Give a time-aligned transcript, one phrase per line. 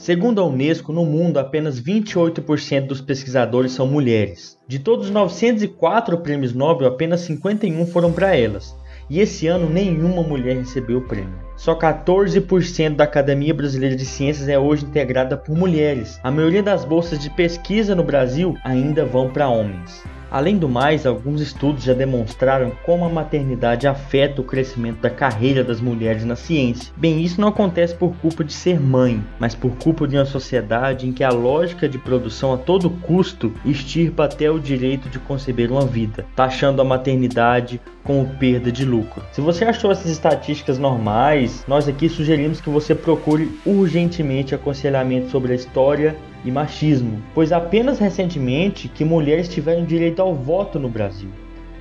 [0.00, 4.56] Segundo a Unesco, no mundo apenas 28% dos pesquisadores são mulheres.
[4.66, 8.74] De todos os 904 prêmios Nobel, apenas 51 foram para elas.
[9.10, 11.38] E esse ano nenhuma mulher recebeu o prêmio.
[11.54, 16.18] Só 14% da Academia Brasileira de Ciências é hoje integrada por mulheres.
[16.22, 20.02] A maioria das bolsas de pesquisa no Brasil ainda vão para homens.
[20.30, 25.64] Além do mais, alguns estudos já demonstraram como a maternidade afeta o crescimento da carreira
[25.64, 26.92] das mulheres na ciência.
[26.96, 31.08] Bem, isso não acontece por culpa de ser mãe, mas por culpa de uma sociedade
[31.08, 35.72] em que a lógica de produção a todo custo extirpa até o direito de conceber
[35.72, 39.22] uma vida, taxando a maternidade como perda de lucro.
[39.32, 45.52] Se você achou essas estatísticas normais, nós aqui sugerimos que você procure urgentemente aconselhamento sobre
[45.52, 51.30] a história e machismo, pois apenas recentemente que mulheres tiveram direito ao voto no Brasil.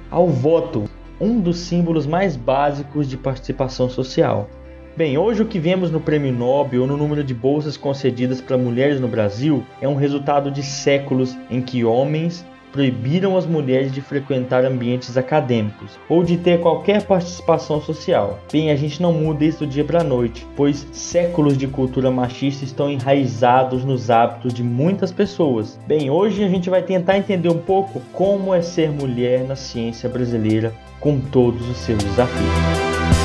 [0.10, 0.86] Ao voto,
[1.20, 4.50] um dos símbolos mais básicos de participação social.
[4.96, 8.58] Bem, hoje o que vemos no Prêmio Nobel ou no número de bolsas concedidas para
[8.58, 14.02] mulheres no Brasil é um resultado de séculos em que homens proibiram as mulheres de
[14.02, 18.40] frequentar ambientes acadêmicos ou de ter qualquer participação social.
[18.52, 22.12] Bem, a gente não muda isso do dia para a noite, pois séculos de cultura
[22.12, 25.80] machista estão enraizados nos hábitos de muitas pessoas.
[25.88, 30.10] Bem, hoje a gente vai tentar entender um pouco como é ser mulher na ciência
[30.10, 33.19] brasileira com todos os seus desafios.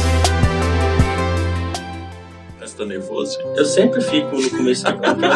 [2.75, 3.39] Tô nervoso.
[3.57, 4.91] Eu sempre fico no começo da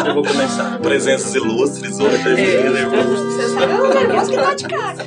[0.07, 0.79] eu vou começar.
[0.81, 3.31] Presenças ilustres, hoje eu fico nervoso.
[3.31, 5.05] Você sabe o nervoso que tá de cara.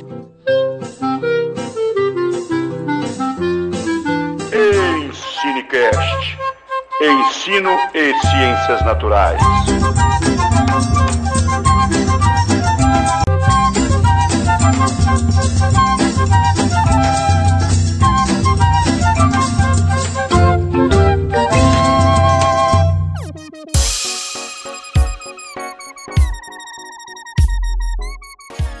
[5.05, 6.37] Ensinecast.
[7.01, 9.41] Ensino e Ciências Naturais.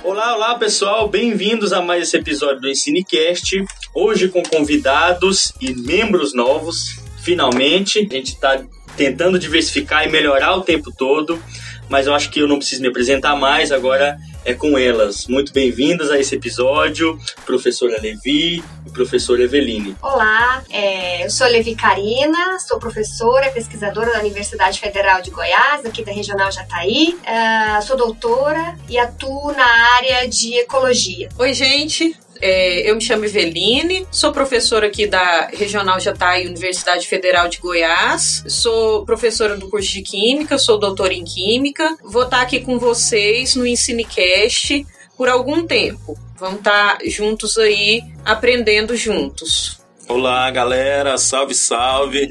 [0.05, 3.63] Olá pessoal, bem-vindos a mais esse episódio do Ensinecast.
[3.95, 7.99] Hoje com convidados e membros novos, finalmente.
[7.99, 8.61] A gente está
[8.97, 11.41] tentando diversificar e melhorar o tempo todo,
[11.89, 15.27] mas eu acho que eu não preciso me apresentar mais, agora é com elas.
[15.27, 19.95] Muito bem-vindas a esse episódio, professora Levi e professora Eveline.
[20.01, 26.03] Olá, é, eu sou Levi Karina, sou professora, pesquisadora da Universidade Federal de Goiás, aqui
[26.03, 27.15] da Regional Jataí.
[27.21, 31.29] Uh, sou doutora e atuo na área de ecologia.
[31.37, 32.22] Oi, gente.
[32.45, 38.43] É, eu me chamo Eveline, sou professora aqui da Regional Jataí, Universidade Federal de Goiás,
[38.49, 41.95] sou professora do curso de Química, sou doutora em Química.
[42.03, 46.19] Vou estar aqui com vocês no Ensinecast por algum tempo.
[46.37, 49.79] Vamos estar juntos aí, aprendendo juntos.
[50.09, 52.27] Olá, galera, salve, salve.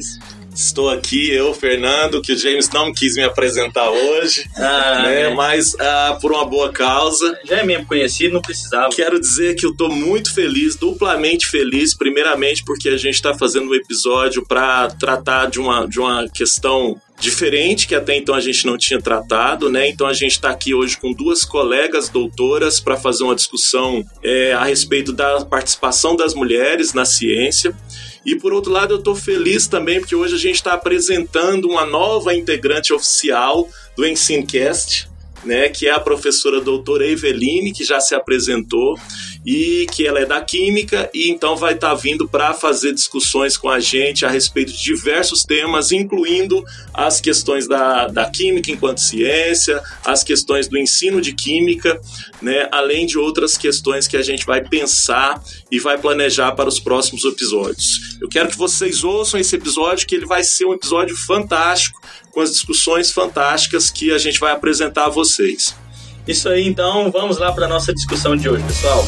[0.55, 5.23] Estou aqui, eu, Fernando, que o James não quis me apresentar hoje, ah, né?
[5.23, 5.35] É.
[5.35, 7.39] Mas ah, por uma boa causa.
[7.45, 8.91] Já é mesmo conhecido, não precisava.
[8.95, 13.71] Quero dizer que eu estou muito feliz, duplamente feliz, primeiramente porque a gente está fazendo
[13.71, 18.67] um episódio para tratar de uma, de uma questão diferente que até então a gente
[18.67, 19.89] não tinha tratado, né?
[19.89, 24.53] Então a gente está aqui hoje com duas colegas doutoras para fazer uma discussão é,
[24.53, 27.75] a respeito da participação das mulheres na ciência.
[28.25, 31.85] E por outro lado, eu estou feliz também porque hoje a gente está apresentando uma
[31.85, 35.09] nova integrante oficial do Ensinecast,
[35.45, 38.97] né, que é a professora doutora Eveline, que já se apresentou
[39.45, 43.57] e que ela é da Química e então vai estar tá vindo para fazer discussões
[43.57, 46.65] com a gente a respeito de diversos temas, incluindo
[46.95, 52.01] as questões da, da Química enquanto ciência, as questões do ensino de Química,
[52.41, 56.79] né, além de outras questões que a gente vai pensar e vai planejar para os
[56.79, 58.19] próximos episódios.
[58.21, 62.01] Eu quero que vocês ouçam esse episódio, que ele vai ser um episódio fantástico,
[62.33, 65.77] com as discussões fantásticas que a gente vai apresentar a vocês.
[66.27, 69.05] Isso aí, então, vamos lá para a nossa discussão de hoje, pessoal.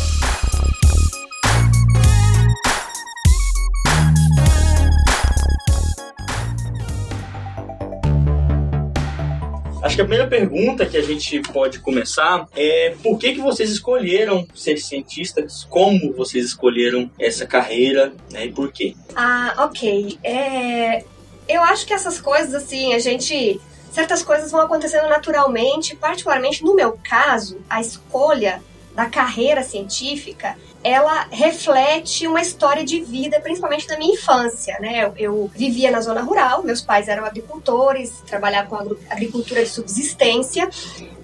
[9.83, 13.71] Acho que a primeira pergunta que a gente pode começar é por que, que vocês
[13.71, 15.65] escolheram ser cientistas?
[15.71, 18.95] Como vocês escolheram essa carreira né, e por quê?
[19.15, 20.19] Ah, ok.
[20.25, 21.05] É,
[21.49, 23.61] eu acho que essas coisas, assim, a gente
[23.91, 28.61] certas coisas vão acontecendo naturalmente, particularmente no meu caso, a escolha
[28.93, 35.05] da carreira científica ela reflete uma história de vida, principalmente da minha infância, né?
[35.07, 40.69] Eu, eu vivia na zona rural, meus pais eram agricultores, trabalhavam com agricultura de subsistência,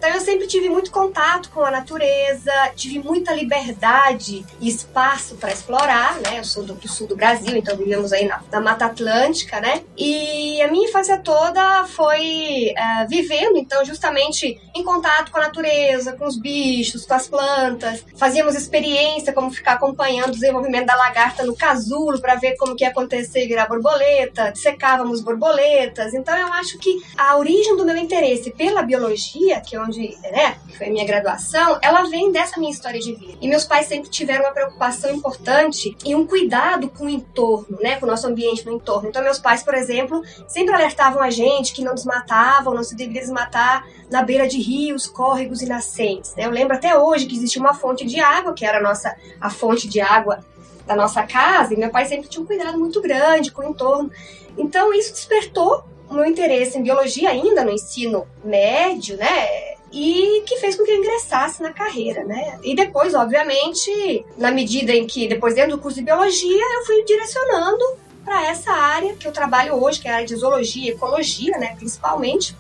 [0.01, 5.53] então eu sempre tive muito contato com a natureza, tive muita liberdade e espaço para
[5.53, 6.39] explorar, né?
[6.39, 9.83] Eu sou do, do, sul do Brasil, então vivemos aí na, na, Mata Atlântica, né?
[9.99, 16.15] E a minha infância toda foi uh, vivendo, então, justamente em contato com a natureza,
[16.15, 18.03] com os bichos, com as plantas.
[18.17, 22.85] Fazíamos experiência como ficar acompanhando o desenvolvimento da lagarta no casulo para ver como que
[22.85, 24.53] ia acontecer virar borboleta.
[24.55, 26.15] Secávamos borboletas.
[26.15, 30.57] Então eu acho que a origem do meu interesse pela biologia, que é onde, né,
[30.77, 33.39] foi a minha graduação, ela vem dessa minha história de vida.
[33.41, 37.97] E meus pais sempre tiveram uma preocupação importante e um cuidado com o entorno, né,
[37.97, 39.09] com o nosso ambiente no entorno.
[39.09, 43.23] Então meus pais, por exemplo, sempre alertavam a gente que não desmatavam, não se deveria
[43.23, 46.35] desmatar na beira de rios, córregos e nascentes.
[46.35, 46.45] Né?
[46.45, 49.51] Eu lembro até hoje que existia uma fonte de água, que era a nossa a
[49.51, 50.45] fonte de água
[50.87, 54.11] da nossa casa, e meu pai sempre tinha um cuidado muito grande com o entorno.
[54.59, 59.77] Então isso despertou o meu interesse em biologia ainda no ensino médio, né?
[59.93, 62.59] E que fez com que eu ingressasse na carreira, né?
[62.63, 67.05] E depois, obviamente, na medida em que, depois dentro do curso de biologia, eu fui
[67.05, 67.85] direcionando
[68.25, 71.75] para essa área que eu trabalho hoje, que é a área de zoologia ecologia, né,
[71.77, 72.57] principalmente.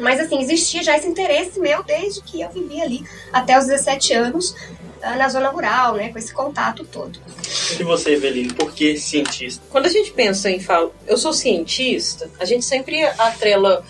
[0.00, 4.12] Mas assim, existia já esse interesse meu desde que eu vivia ali até os 17
[4.12, 4.54] anos
[5.16, 7.18] na zona rural, né, com esse contato todo.
[7.78, 9.62] E você, Eveline, por que cientista?
[9.70, 13.84] Quando a gente pensa em falar, eu sou cientista, a gente sempre atrela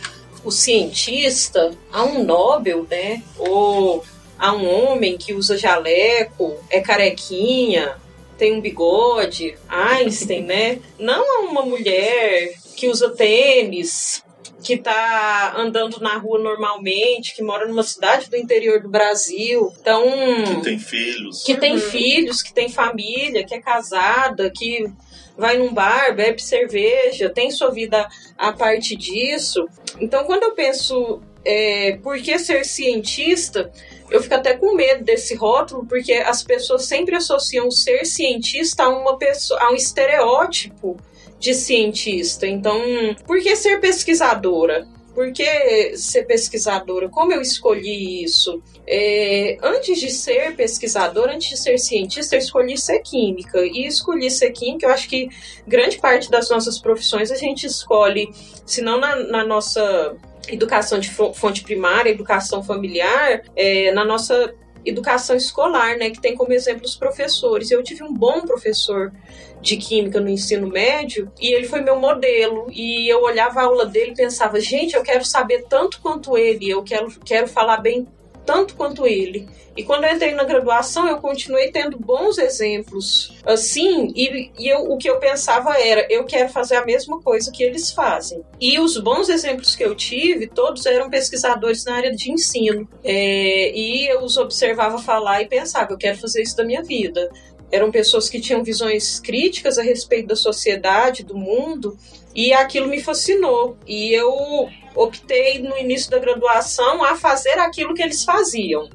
[0.45, 4.05] o cientista a um Nobel, né, ou
[4.39, 7.97] a um homem que usa jaleco, é carequinha,
[8.37, 10.81] tem um bigode, Einstein, né?
[10.99, 14.23] Não a uma mulher que usa tênis,
[14.65, 19.73] que está andando na rua normalmente, que mora numa cidade do interior do Brasil.
[19.81, 20.03] Então.
[20.47, 21.43] Que tem filhos.
[21.45, 21.81] Que tem uhum.
[21.81, 24.91] filhos, que tem família, que é casada, que
[25.37, 28.09] vai num bar, bebe cerveja, tem sua vida
[28.39, 29.69] a parte disso.
[30.01, 33.71] Então, quando eu penso é, por que ser cientista,
[34.11, 38.89] eu fico até com medo desse rótulo, porque as pessoas sempre associam ser cientista a
[38.89, 40.97] uma pessoa, a um estereótipo
[41.45, 42.47] de cientista.
[42.47, 42.81] Então,
[43.27, 44.89] por que ser pesquisadora?
[45.15, 47.09] Por que ser pesquisadora?
[47.11, 48.63] Como eu escolhi isso?
[48.87, 53.61] É, antes de ser pesquisadora, antes de ser cientista, eu escolhi ser química.
[53.61, 55.29] E escolhi ser química, eu acho que
[55.69, 58.29] grande parte das nossas profissões a gente escolhe,
[58.65, 60.17] se não na, na nossa
[60.49, 66.53] educação de fonte primária, educação familiar, é, na nossa educação escolar, né, que tem como
[66.53, 67.71] exemplo os professores.
[67.71, 69.13] Eu tive um bom professor
[69.61, 73.87] de química no ensino médio e ele foi meu modelo e eu olhava a aula
[73.87, 78.07] dele e pensava, gente, eu quero saber tanto quanto ele, eu quero, quero falar bem
[78.45, 79.49] tanto quanto ele.
[79.77, 84.91] E quando eu entrei na graduação, eu continuei tendo bons exemplos assim, e, e eu,
[84.91, 88.43] o que eu pensava era: eu quero fazer a mesma coisa que eles fazem.
[88.61, 92.89] E os bons exemplos que eu tive, todos eram pesquisadores na área de ensino.
[93.03, 97.29] É, e eu os observava falar e pensava: eu quero fazer isso da minha vida.
[97.73, 101.99] Eram pessoas que tinham visões críticas a respeito da sociedade, do mundo,
[102.33, 103.77] e aquilo me fascinou.
[103.85, 108.89] E eu optei no início da graduação a fazer aquilo que eles faziam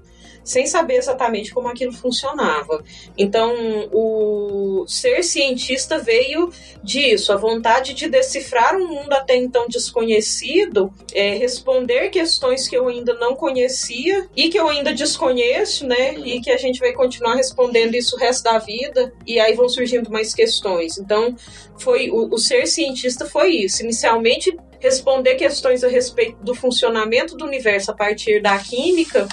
[0.50, 2.84] sem saber exatamente como aquilo funcionava.
[3.16, 3.54] Então,
[3.94, 6.51] o ser cientista veio
[6.84, 12.88] disso, a vontade de decifrar um mundo até então desconhecido, é, responder questões que eu
[12.88, 16.16] ainda não conhecia e que eu ainda desconheço, né?
[16.16, 19.69] E que a gente vai continuar respondendo isso o resto da vida, e aí vão
[19.69, 20.98] surgindo mais questões.
[20.98, 21.36] Então,
[21.78, 23.84] foi o, o ser cientista foi isso.
[23.84, 29.27] Inicialmente, responder questões a respeito do funcionamento do universo a partir da química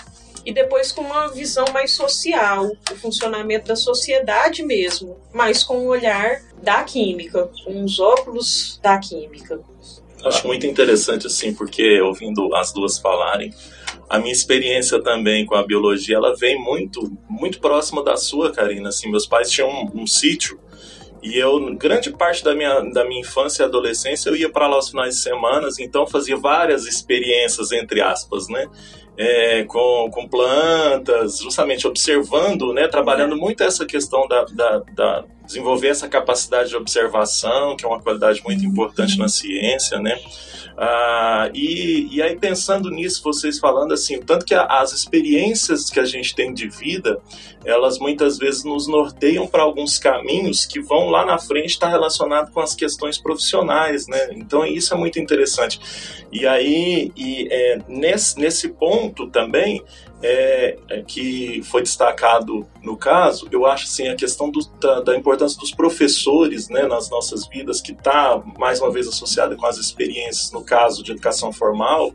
[0.47, 5.89] e depois com uma visão mais social, o funcionamento da sociedade mesmo, mas com o
[5.89, 9.61] olhar da química, com os óculos da química.
[10.25, 13.53] Acho muito interessante assim, porque ouvindo as duas falarem,
[14.09, 18.91] a minha experiência também com a biologia, ela vem muito, muito próxima da sua, Karina.
[18.91, 20.61] Assim, meus pais tinham um, um sítio
[21.23, 24.77] e eu, grande parte da minha, da minha infância e adolescência, eu ia para lá
[24.77, 28.69] aos finais de semana, então fazia várias experiências, entre aspas, né?
[29.19, 35.89] É, com, com plantas, justamente observando, né, trabalhando muito essa questão da, da, da, desenvolver
[35.89, 40.19] essa capacidade de observação, que é uma qualidade muito importante na ciência, né?
[40.79, 46.05] Ah, e, e aí pensando nisso, vocês falando assim, tanto que as experiências que a
[46.05, 47.19] gente tem de vida,
[47.65, 52.53] elas muitas vezes nos norteiam para alguns caminhos que vão lá na frente estar relacionado
[52.53, 54.29] com as questões profissionais, né?
[54.33, 55.81] Então isso é muito interessante.
[56.31, 59.83] E aí, e, é, nesse, nesse ponto também,
[60.23, 65.17] é, é, que foi destacado no caso, eu acho assim, a questão do, da, da,
[65.17, 69.77] importância dos professores né, nas nossas vidas, que está mais uma vez associada com as
[69.77, 72.15] experiências, no caso de educação formal,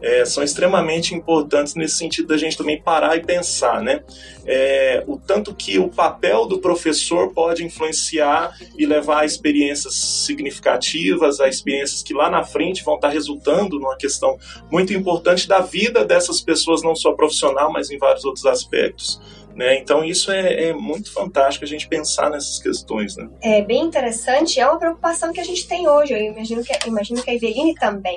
[0.00, 4.02] é, são extremamente importantes nesse sentido da gente também parar e pensar, né?
[4.46, 11.40] É, o tanto que o papel do professor pode influenciar e levar a experiências significativas,
[11.40, 14.38] a experiências que lá na frente vão estar resultando numa questão
[14.70, 19.20] muito importante da vida dessas pessoas, não só profissional, mas em vários outros aspectos.
[19.58, 19.76] Né?
[19.76, 23.16] Então isso é, é, muito fantástico a gente pensar nessas questões.
[23.16, 23.28] Né?
[23.42, 27.20] É bem interessante, é uma preocupação que a gente tem hoje, eu imagino que, imagino
[27.20, 28.16] que a Eveline também,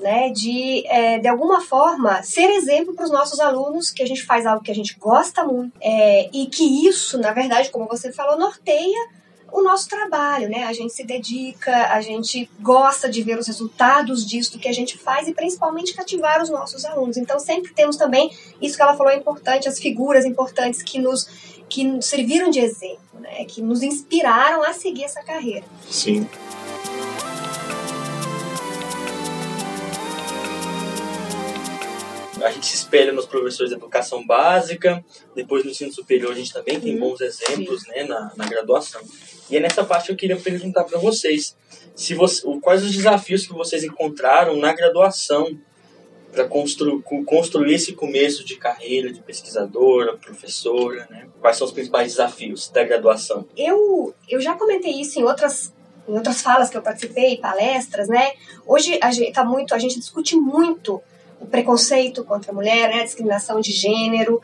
[0.00, 0.30] né?
[0.30, 4.44] de, é, de alguma forma, ser exemplo para os nossos alunos, que a gente faz
[4.44, 8.36] algo que a gente gosta muito, é, e que isso, na verdade, como você falou,
[8.36, 9.19] norteia
[9.52, 10.64] o nosso trabalho, né?
[10.64, 14.98] A gente se dedica, a gente gosta de ver os resultados disso que a gente
[14.98, 17.16] faz e principalmente cativar os nossos alunos.
[17.16, 18.30] Então sempre temos também
[18.60, 21.28] isso que ela falou é importante, as figuras importantes que nos
[21.68, 23.44] que serviram de exemplo, né?
[23.44, 25.64] Que nos inspiraram a seguir essa carreira.
[25.88, 26.28] Sim.
[32.42, 35.04] A gente se espelha nos professores de educação básica,
[35.34, 37.00] depois no ensino superior a gente também tem uhum.
[37.00, 39.00] bons exemplos né, na, na graduação.
[39.50, 41.56] E é nessa parte que eu queria perguntar para vocês,
[41.94, 45.58] se você, quais os desafios que vocês encontraram na graduação
[46.32, 51.26] para constru, construir esse começo de carreira de pesquisadora, professora, né?
[51.40, 53.46] Quais são os principais desafios da graduação?
[53.56, 55.72] Eu, eu já comentei isso em outras
[56.08, 58.32] em outras falas que eu participei, palestras, né?
[58.66, 61.00] Hoje a gente tá muito, a gente discute muito
[61.40, 63.00] o preconceito contra a mulher, né?
[63.00, 64.40] A discriminação de gênero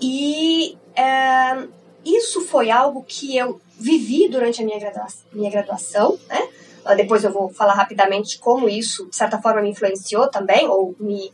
[0.00, 1.68] e é,
[2.04, 6.48] isso foi algo que eu vivi durante a minha graduação, minha graduação né?
[6.84, 10.94] Ah, depois eu vou falar rapidamente como isso, de certa forma, me influenciou também, ou
[10.98, 11.30] me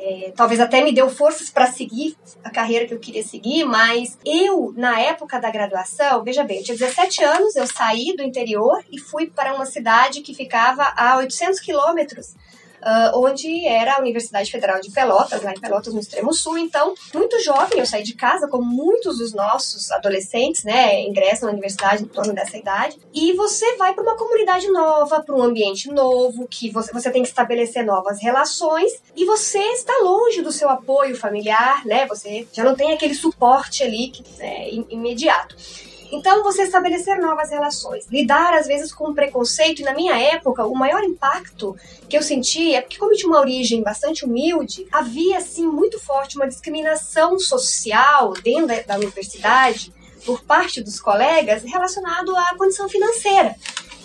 [0.00, 4.16] é, talvez até me deu forças para seguir a carreira que eu queria seguir, mas
[4.24, 8.80] eu, na época da graduação, veja bem, eu tinha 17 anos, eu saí do interior
[8.92, 12.36] e fui para uma cidade que ficava a 800 quilômetros
[12.82, 16.58] uh, onde era a Universidade Federal de Pelotas, lá em Pelotas, no extremo sul.
[16.58, 21.52] Então, muito jovem, eu saí de casa, como muitos dos nossos adolescentes, né, ingressam na
[21.52, 25.88] universidade em torno dessa idade, e você vai para uma comunidade nova, para um ambiente
[25.88, 30.68] novo, que você, você tem que estabelecer novas relações, e você está longe do seu
[30.68, 35.56] apoio familiar, né, você já não tem aquele suporte ali que, é, imediato.
[36.10, 40.74] Então, você estabelecer novas relações, lidar às vezes com preconceito, e na minha época, o
[40.74, 41.76] maior impacto
[42.08, 46.00] que eu senti é porque, como eu tinha uma origem bastante humilde, havia assim muito
[46.00, 49.92] forte uma discriminação social dentro da, da universidade
[50.24, 53.54] por parte dos colegas relacionado à condição financeira.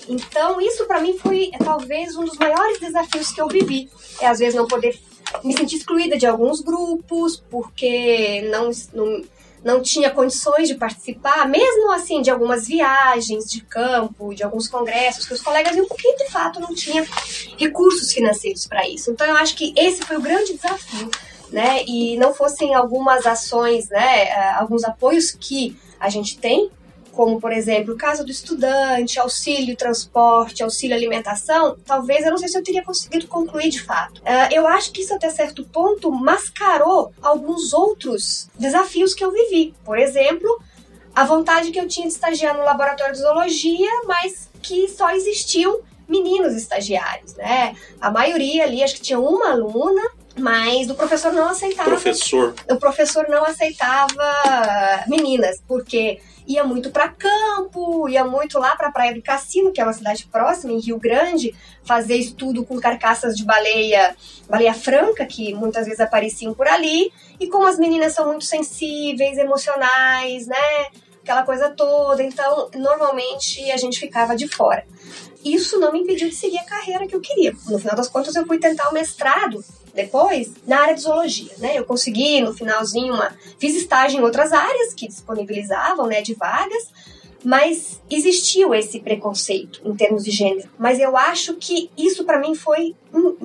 [0.07, 3.89] Então, isso para mim foi é, talvez um dos maiores desafios que eu vivi.
[4.19, 4.99] É às vezes não poder
[5.43, 9.23] me sentir excluída de alguns grupos, porque não, não
[9.63, 15.25] não tinha condições de participar, mesmo assim, de algumas viagens de campo, de alguns congressos,
[15.25, 17.05] que os colegas iam porque de fato não tinha
[17.57, 19.11] recursos financeiros para isso.
[19.11, 21.09] Então eu acho que esse foi o grande desafio,
[21.51, 21.83] né?
[21.87, 26.69] E não fossem algumas ações, né, eh, alguns apoios que a gente tem
[27.13, 32.57] como por exemplo casa do estudante, auxílio transporte, auxílio alimentação, talvez eu não sei se
[32.57, 34.19] eu teria conseguido concluir de fato.
[34.21, 39.73] Uh, eu acho que isso até certo ponto mascarou alguns outros desafios que eu vivi.
[39.85, 40.61] Por exemplo,
[41.15, 45.81] a vontade que eu tinha de estagiar no laboratório de zoologia, mas que só existiam
[46.07, 47.75] meninos estagiários, né?
[48.01, 50.01] A maioria ali, acho que tinha uma aluna,
[50.37, 51.89] mas o professor não aceitava.
[51.89, 52.55] Professor.
[52.69, 58.91] O professor não aceitava meninas, porque ia muito para campo, ia muito lá para a
[58.91, 63.35] Praia do Cassino, que é uma cidade próxima, em Rio Grande, fazer estudo com carcaças
[63.35, 64.15] de baleia,
[64.49, 67.11] baleia franca, que muitas vezes apareciam por ali.
[67.39, 70.87] E como as meninas são muito sensíveis, emocionais, né?
[71.21, 74.85] Aquela coisa toda, então normalmente a gente ficava de fora.
[75.43, 77.53] Isso não me impediu de seguir a carreira que eu queria.
[77.67, 81.77] No final das contas, eu fui tentar o mestrado depois na área de zoologia, né?
[81.77, 86.89] Eu consegui no finalzinho uma fiz estágio em outras áreas que disponibilizavam, né, de vagas,
[87.43, 90.69] mas existiu esse preconceito em termos de gênero.
[90.79, 92.95] Mas eu acho que isso para mim foi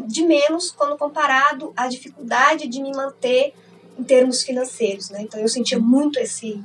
[0.07, 3.53] de menos quando comparado à dificuldade de me manter
[3.99, 5.23] em termos financeiros, né?
[5.23, 6.63] Então eu sentia muito esse,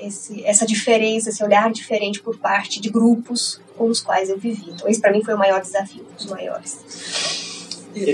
[0.00, 4.70] esse essa diferença, esse olhar diferente por parte de grupos com os quais eu vivi.
[4.70, 7.37] Então esse para mim foi o maior desafio, um dos maiores.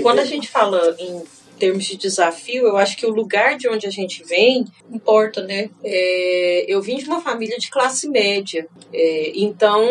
[0.01, 1.23] Quando a gente fala em
[1.57, 5.69] termos de desafio, eu acho que o lugar de onde a gente vem importa, né?
[5.83, 9.83] É, eu vim de uma família de classe média, é, então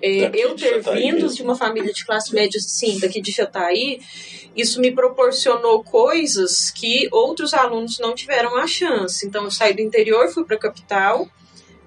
[0.00, 4.00] é, eu ter vindo de uma família de classe média, sim, daqui de Jataí,
[4.56, 9.26] isso me proporcionou coisas que outros alunos não tiveram a chance.
[9.26, 11.28] Então, eu saí do interior, fui para a capital,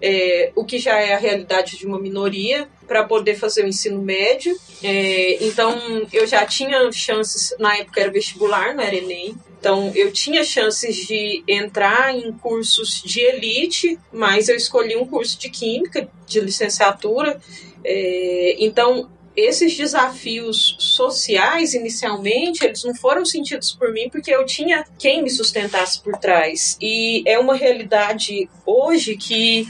[0.01, 3.99] é, o que já é a realidade de uma minoria, para poder fazer o ensino
[4.03, 4.55] médio.
[4.83, 9.33] É, então, eu já tinha chances, na época era vestibular, não era Enem.
[9.59, 15.39] Então, eu tinha chances de entrar em cursos de elite, mas eu escolhi um curso
[15.39, 17.41] de Química, de licenciatura.
[17.83, 24.85] É, então, esses desafios sociais, inicialmente, eles não foram sentidos por mim porque eu tinha
[24.99, 26.77] quem me sustentasse por trás.
[26.79, 29.67] E é uma realidade hoje que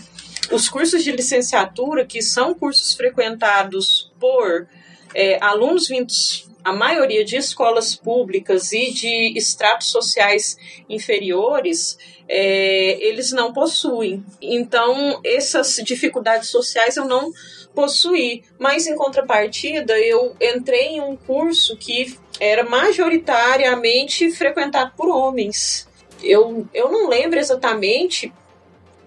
[0.52, 4.68] os cursos de licenciatura, que são cursos frequentados por
[5.14, 10.58] é, alunos vindos, a maioria de escolas públicas e de estratos sociais
[10.90, 11.98] inferiores,
[12.28, 14.26] é, eles não possuem.
[14.42, 17.32] Então, essas dificuldades sociais eu não
[17.76, 18.44] possuí.
[18.58, 25.88] Mas, em contrapartida, eu entrei em um curso que era majoritariamente frequentado por homens.
[26.22, 28.32] Eu, eu não lembro exatamente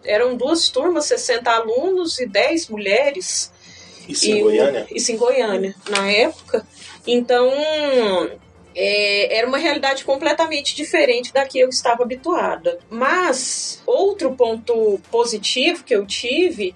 [0.07, 3.53] eram duas turmas, 60 alunos e 10 mulheres.
[4.09, 4.87] Isso e, em Goiânia?
[4.91, 6.67] Isso em Goiânia, na época.
[7.07, 7.51] Então,
[8.75, 12.79] é, era uma realidade completamente diferente da que eu estava habituada.
[12.91, 16.75] Mas, outro ponto positivo que eu tive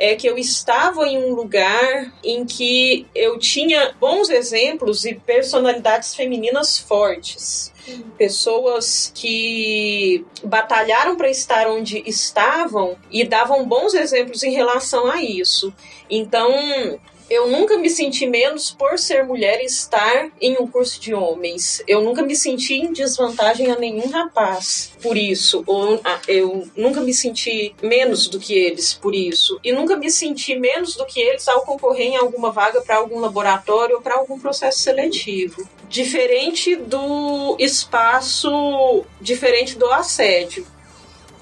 [0.00, 6.14] é que eu estava em um lugar em que eu tinha bons exemplos e personalidades
[6.14, 7.70] femininas fortes.
[8.16, 15.70] Pessoas que batalharam para estar onde estavam e davam bons exemplos em relação a isso.
[16.08, 16.98] Então,
[17.30, 21.80] eu nunca me senti menos por ser mulher e estar em um curso de homens.
[21.86, 25.62] Eu nunca me senti em desvantagem a nenhum rapaz por isso.
[25.64, 29.60] Ou ah, eu nunca me senti menos do que eles por isso.
[29.62, 33.20] E nunca me senti menos do que eles ao concorrer em alguma vaga para algum
[33.20, 35.68] laboratório ou para algum processo seletivo.
[35.88, 40.66] Diferente do espaço, diferente do assédio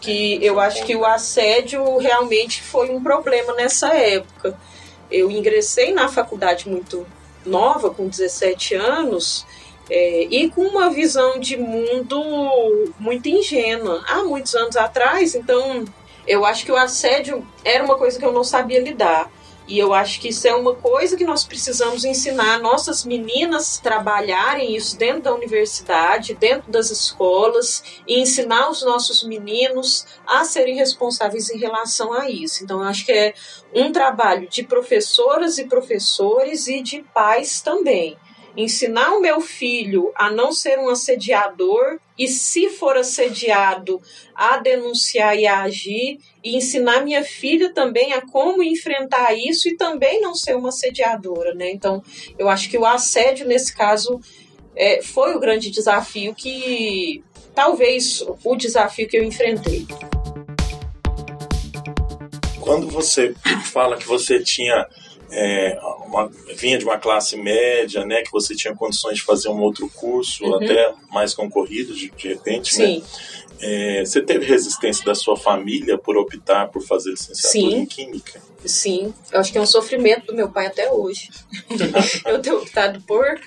[0.01, 4.57] que eu acho que o assédio realmente foi um problema nessa época
[5.11, 7.07] eu ingressei na faculdade muito
[7.45, 9.47] nova, com 17 anos,
[9.91, 14.05] é, e com uma visão de mundo muito ingênua.
[14.07, 15.85] Há muitos anos atrás, então
[16.27, 19.31] eu acho que o assédio era uma coisa que eu não sabia lidar.
[19.69, 24.75] E eu acho que isso é uma coisa que nós precisamos ensinar nossas meninas trabalharem
[24.75, 31.51] isso dentro da universidade, dentro das escolas, e ensinar os nossos meninos a serem responsáveis
[31.51, 32.65] em relação a isso.
[32.65, 33.35] Então, eu acho que é
[33.75, 38.17] um trabalho de professoras e professores e de pais também
[38.59, 44.03] ensinar o meu filho a não ser um assediador e, se for assediado,
[44.35, 49.77] a denunciar e a agir, e ensinar minha filha também a como enfrentar isso e
[49.77, 51.71] também não ser uma assediadora, né?
[51.71, 52.03] Então,
[52.37, 54.21] eu acho que o assédio, nesse caso,
[54.75, 57.23] é, foi o grande desafio que.
[57.55, 59.87] Talvez o desafio que eu enfrentei.
[62.61, 63.35] Quando você
[63.73, 64.87] fala que você tinha
[65.31, 69.61] é, uma, vinha de uma classe média, né, que você tinha condições de fazer um
[69.61, 70.55] outro curso, uhum.
[70.57, 72.87] até mais concorrido de, de repente, né?
[72.87, 72.99] Sim.
[72.99, 73.05] né?
[73.61, 77.77] É, você teve resistência da sua família por optar por fazer licenciatura Sim.
[77.79, 78.41] em Química?
[78.65, 81.29] Sim, eu acho que é um sofrimento do meu pai até hoje.
[82.25, 83.41] eu ter optado por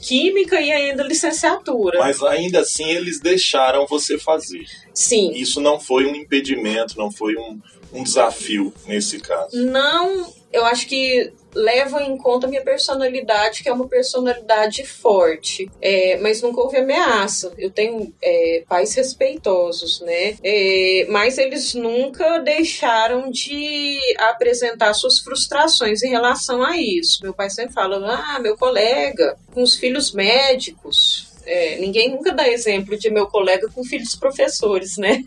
[0.00, 1.98] Química e ainda licenciatura.
[1.98, 4.64] Mas ainda assim eles deixaram você fazer.
[4.94, 5.32] Sim.
[5.32, 7.60] Isso não foi um impedimento, não foi um,
[7.92, 9.56] um desafio nesse caso.
[9.56, 15.68] Não eu acho que leva em conta a minha personalidade, que é uma personalidade forte.
[15.82, 17.52] É, mas nunca houve ameaça.
[17.58, 20.36] Eu tenho é, pais respeitosos, né?
[20.42, 27.18] É, mas eles nunca deixaram de apresentar suas frustrações em relação a isso.
[27.22, 32.48] Meu pai sempre fala: ah, meu colega, com os filhos médicos é, ninguém nunca dá
[32.48, 35.24] exemplo de meu colega com filhos professores, né?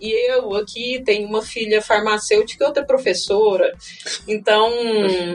[0.00, 3.72] E eu aqui tenho uma filha farmacêutica e outra professora.
[4.26, 4.72] Então,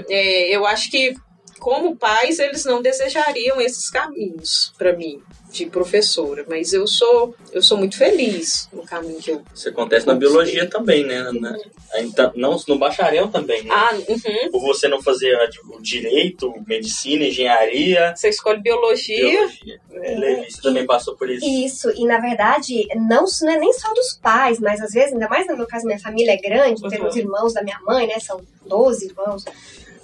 [0.10, 1.14] é, eu acho que
[1.60, 5.22] como pais, eles não desejariam esses caminhos para mim
[5.56, 9.42] de professora, mas eu sou eu sou muito feliz no caminho que eu.
[9.54, 11.32] Isso acontece na biologia também, né?
[11.32, 11.58] Na,
[11.98, 13.64] então, não no bacharel também.
[13.64, 13.70] Né?
[13.72, 14.52] Ah, uhum.
[14.52, 15.34] Por você não fazer
[15.70, 18.14] o direito, medicina, engenharia.
[18.16, 19.30] Você escolhe biologia.
[19.30, 19.80] biologia.
[19.94, 21.46] É, Levi, você também passou por isso.
[21.46, 25.30] Isso, e na verdade, não, não é nem só dos pais, mas às vezes, ainda
[25.30, 27.08] mais no meu caso, minha família é grande, uhum.
[27.08, 28.20] os irmãos da minha mãe, né?
[28.20, 29.46] São 12 irmãos.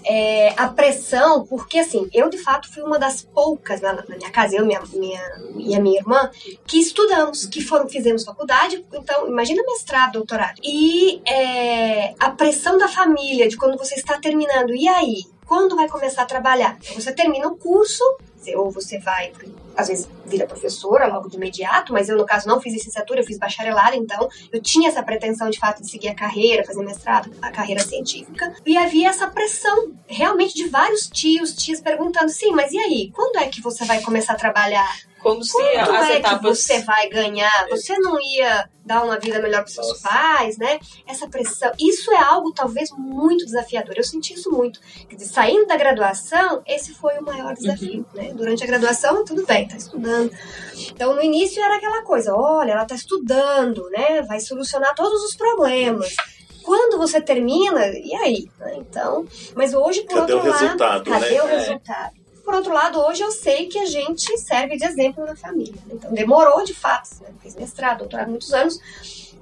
[0.03, 4.29] É, a pressão, porque assim, eu de fato fui uma das poucas na, na minha
[4.31, 5.21] casa, eu minha, minha,
[5.57, 6.29] e a minha irmã,
[6.65, 10.59] que estudamos, que foram, fizemos faculdade, então imagina mestrado, doutorado.
[10.63, 15.25] E é, a pressão da família, de quando você está terminando, e aí?
[15.45, 16.77] Quando vai começar a trabalhar?
[16.95, 18.03] Você termina o curso,
[18.55, 19.33] ou você vai,
[19.75, 23.25] às vezes, vira professora logo de imediato, mas eu, no caso, não fiz licenciatura, eu
[23.25, 27.31] fiz bacharelado, então eu tinha essa pretensão, de fato, de seguir a carreira, fazer mestrado,
[27.41, 32.71] a carreira científica, e havia essa pressão, realmente, de vários tios, tias perguntando, sim, mas
[32.71, 35.10] e aí, quando é que você vai começar a trabalhar?
[35.21, 36.39] Como se Quanto as é etapas.
[36.39, 37.67] que você vai ganhar?
[37.69, 40.09] Você não ia dar uma vida melhor para seus Nossa.
[40.09, 40.79] pais, né?
[41.07, 41.71] Essa pressão.
[41.79, 43.93] Isso é algo talvez muito desafiador.
[43.95, 44.79] Eu senti isso muito.
[45.07, 48.33] Quer dizer, saindo da graduação, esse foi o maior desafio, né?
[48.33, 50.31] Durante a graduação, tudo bem, tá estudando.
[50.91, 54.23] Então, no início era aquela coisa, olha, ela tá estudando, né?
[54.23, 56.15] Vai solucionar todos os problemas.
[56.63, 58.49] Quando você termina, e aí?
[58.59, 58.75] né?
[58.77, 61.41] Então, mas hoje, por Cadê outro o lado, resultado, cadê né?
[61.43, 61.57] o É.
[61.57, 62.20] resultado?
[62.43, 65.75] Por outro lado, hoje eu sei que a gente serve de exemplo na família.
[65.85, 65.93] né?
[65.93, 67.29] Então, demorou de fato, né?
[67.41, 68.79] fiz mestrado, doutorado muitos anos,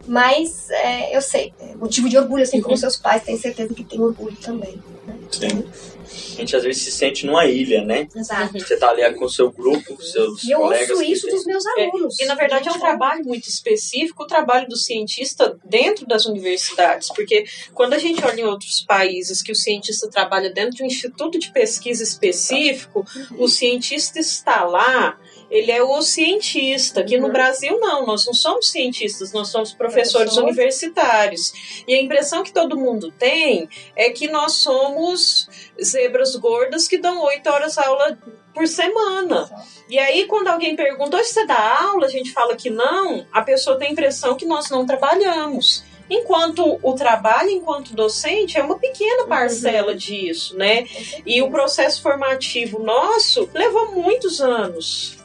[0.07, 3.83] mas é, eu sei, é motivo de orgulho, assim como seus pais, tenho certeza que
[3.83, 4.75] tem orgulho também.
[5.05, 5.15] né?
[5.31, 5.63] Sim.
[6.09, 8.07] A gente às vezes se sente numa ilha, né?
[8.15, 8.53] Exato.
[8.57, 10.89] Você tá ali com o seu grupo, com seus E eu colegas.
[10.89, 12.19] ouço isso dos meus É, alunos.
[12.19, 17.09] E na verdade é um trabalho muito específico, o trabalho do cientista dentro das universidades,
[17.13, 20.87] porque quando a gente olha em outros países que o cientista trabalha dentro de um
[20.87, 23.05] instituto de pesquisa específico,
[23.37, 27.03] o cientista está lá, ele é o cientista.
[27.03, 27.31] No Uhum.
[27.31, 30.43] Brasil não, nós não somos cientistas, nós somos professores Professor.
[30.43, 31.83] universitários.
[31.87, 35.47] E a impressão que todo mundo tem é que nós somos
[35.83, 38.17] zebras gordas que dão oito horas aula
[38.53, 39.49] por semana.
[39.89, 42.05] E aí, quando alguém pergunta, hoje você dá aula?
[42.05, 45.83] A gente fala que não, a pessoa tem a impressão que nós não trabalhamos.
[46.09, 50.87] Enquanto o trabalho, enquanto docente, é uma pequena parcela disso, né?
[51.23, 55.18] E o processo formativo nosso levou muitos anos.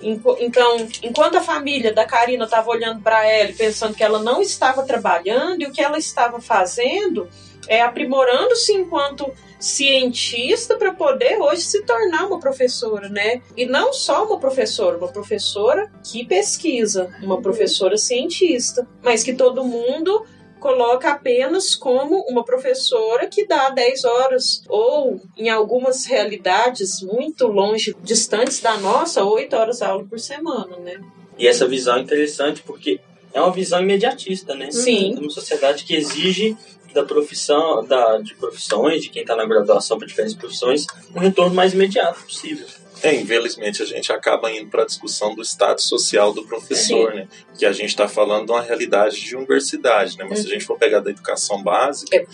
[0.00, 4.40] Então, enquanto a família da Karina estava olhando para ela e pensando que ela não
[4.40, 7.28] estava trabalhando, e o que ela estava fazendo
[7.66, 13.42] é aprimorando-se enquanto cientista para poder hoje se tornar uma professora, né?
[13.56, 19.64] E não só uma professora, uma professora que pesquisa, uma professora cientista, mas que todo
[19.64, 20.24] mundo
[20.58, 27.94] coloca apenas como uma professora que dá 10 horas ou em algumas realidades muito longe,
[28.02, 31.00] distantes da nossa, 8 horas de aula por semana, né?
[31.38, 33.00] E essa visão é interessante porque
[33.32, 34.70] é uma visão imediatista, né?
[34.70, 35.14] Sim.
[35.16, 36.56] É uma sociedade que exige
[36.92, 41.54] da profissão, da, de profissões, de quem está na graduação para diferentes profissões, um retorno
[41.54, 42.66] mais imediato possível.
[43.02, 47.28] É, infelizmente a gente acaba indo para a discussão do status social do professor, né?
[47.58, 50.26] Que a gente está falando de uma realidade de universidade, né?
[50.28, 52.24] Mas se a gente for pegar da educação básica, É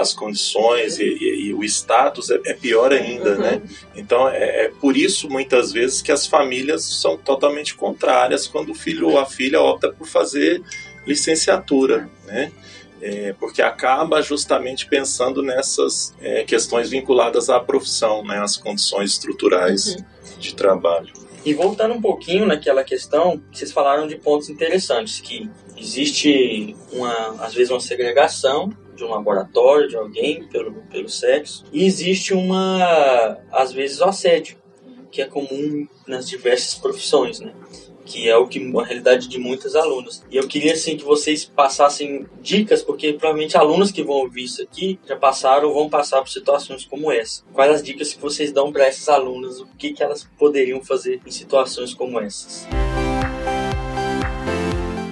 [0.00, 3.38] as condições e, e- e o status é, é pior ainda, Uhum.
[3.40, 3.62] né?
[3.94, 8.74] Então é, é por isso muitas vezes que as famílias são totalmente contrárias quando o
[8.74, 10.62] filho ou a filha opta por fazer
[11.06, 12.50] licenciatura, né?
[13.06, 18.38] É, porque acaba justamente pensando nessas é, questões vinculadas à profissão, né?
[18.38, 19.98] As condições estruturais
[20.38, 21.12] de trabalho.
[21.44, 27.52] E voltando um pouquinho naquela questão, vocês falaram de pontos interessantes, que existe uma, às
[27.52, 33.70] vezes uma segregação de um laboratório, de alguém pelo, pelo sexo, e existe uma, às
[33.70, 34.56] vezes, o assédio,
[35.10, 37.52] que é comum nas diversas profissões, né?
[38.04, 40.22] Que é o que a realidade de muitas alunas.
[40.30, 44.62] E eu queria assim que vocês passassem dicas, porque provavelmente alunos que vão ouvir isso
[44.62, 47.42] aqui já passaram ou vão passar por situações como essa.
[47.52, 49.60] Quais as dicas que vocês dão para essas alunas?
[49.60, 52.66] O que, que elas poderiam fazer em situações como essas?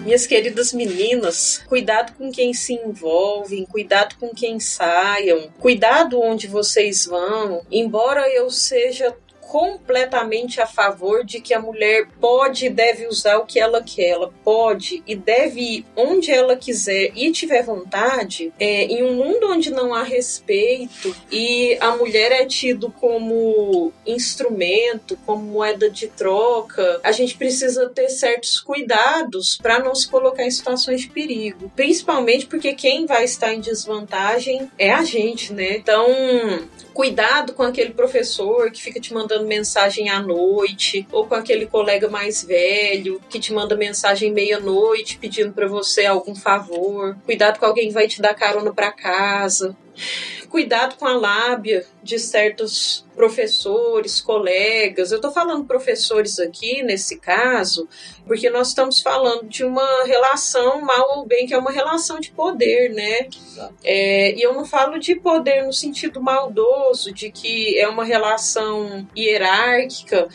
[0.04, 7.06] Minhas queridas meninas, cuidado com quem se envolvem, cuidado com quem saiam, cuidado onde vocês
[7.06, 7.64] vão.
[7.70, 9.16] Embora eu seja
[9.52, 14.08] completamente a favor de que a mulher pode e deve usar o que ela quer,
[14.08, 19.52] ela pode e deve ir onde ela quiser e tiver vontade, é, em um mundo
[19.52, 27.00] onde não há respeito e a mulher é tido como instrumento, como moeda de troca,
[27.04, 32.46] a gente precisa ter certos cuidados para não se colocar em situações de perigo, principalmente
[32.46, 35.76] porque quem vai estar em desvantagem é a gente, né?
[35.76, 36.06] Então,
[36.92, 42.08] cuidado com aquele professor que fica te mandando mensagem à noite, ou com aquele colega
[42.08, 47.16] mais velho que te manda mensagem meia-noite pedindo para você algum favor.
[47.24, 49.76] Cuidado com alguém que vai te dar carona para casa.
[50.48, 55.10] Cuidado com a lábia de certos professores, colegas.
[55.10, 57.88] Eu estou falando professores aqui nesse caso,
[58.26, 62.30] porque nós estamos falando de uma relação, mal ou bem, que é uma relação de
[62.30, 63.28] poder, né?
[63.82, 69.06] É, e eu não falo de poder no sentido maldoso, de que é uma relação
[69.16, 70.28] hierárquica,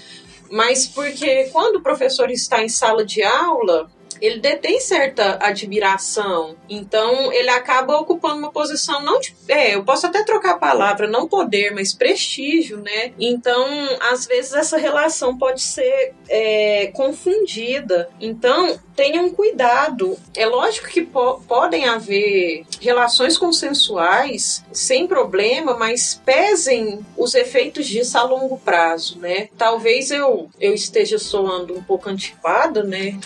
[0.50, 3.90] mas porque quando o professor está em sala de aula,
[4.22, 6.56] ele detém certa admiração.
[6.70, 9.36] Então, ele acaba ocupando uma posição não de.
[9.48, 13.14] É, eu posso até trocar a palavra, não poder, mas prestígio, né?
[13.20, 13.68] Então,
[14.12, 18.10] às vezes, essa relação pode ser é, confundida.
[18.20, 20.18] Então, tenham cuidado.
[20.36, 28.18] É lógico que po podem haver relações consensuais sem problema, mas pesem os efeitos disso
[28.18, 29.50] a longo prazo, né?
[29.56, 33.20] Talvez eu, eu esteja soando um pouco antiquada, né?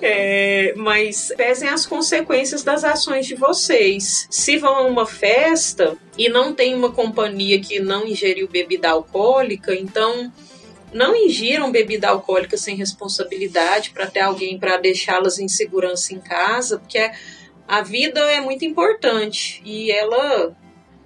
[0.00, 4.26] É, mas pesem as consequências das ações de vocês.
[4.30, 9.74] Se vão a uma festa e não tem uma companhia que não ingeriu bebida alcoólica,
[9.74, 10.32] então
[10.92, 16.78] não ingiram bebida alcoólica sem responsabilidade para ter alguém para deixá-las em segurança em casa,
[16.78, 17.10] porque
[17.66, 20.56] a vida é muito importante e ela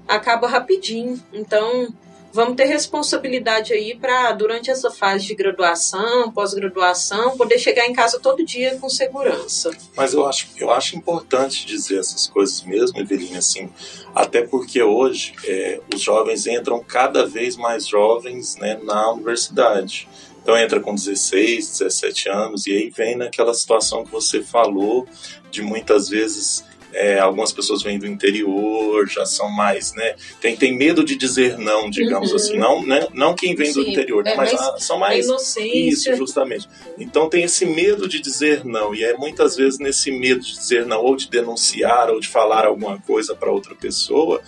[0.09, 1.22] acaba rapidinho.
[1.33, 1.94] Então,
[2.35, 8.18] vamos ter responsabilidade aí para, durante essa fase de graduação, pós-graduação, poder chegar em casa
[8.18, 9.70] todo dia com segurança.
[9.97, 13.70] Mas eu acho, eu acho importante dizer essas coisas mesmo, Eveline, assim,
[14.12, 20.09] até porque hoje é, os jovens entram cada vez mais jovens né, na universidade.
[20.42, 25.07] Então entra com 16, 17 anos e aí vem naquela situação que você falou
[25.53, 30.14] de muitas vezes é, algumas pessoas vêm do interior, já são mais, né?
[30.40, 32.37] Tem, tem medo de dizer não, digamos uhum.
[32.37, 32.57] assim.
[32.57, 33.07] Não, né?
[33.12, 35.26] não quem vem Sim, do interior, é, mas, mas são mais.
[35.59, 36.68] Isso, justamente.
[36.98, 38.94] Então tem esse medo de dizer não.
[38.94, 42.64] E é muitas vezes nesse medo de dizer não, ou de denunciar, ou de falar
[42.64, 44.40] alguma coisa para outra pessoa,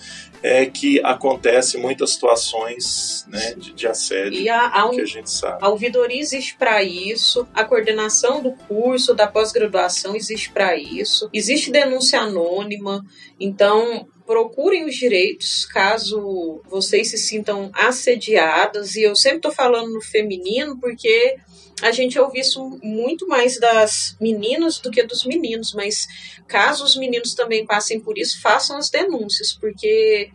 [0.47, 5.29] é que acontece muitas situações né, de, de assédio e a, a, que a gente
[5.29, 5.57] sabe.
[5.61, 11.71] A ouvidoria existe para isso, a coordenação do curso, da pós-graduação existe para isso, existe
[11.71, 13.03] denúncia anônima,
[13.39, 20.01] então procurem os direitos caso vocês se sintam assediadas, e eu sempre estou falando no
[20.01, 21.37] feminino porque
[21.81, 26.07] a gente ouve isso muito mais das meninas do que dos meninos, mas
[26.47, 30.31] caso os meninos também passem por isso, façam as denúncias, porque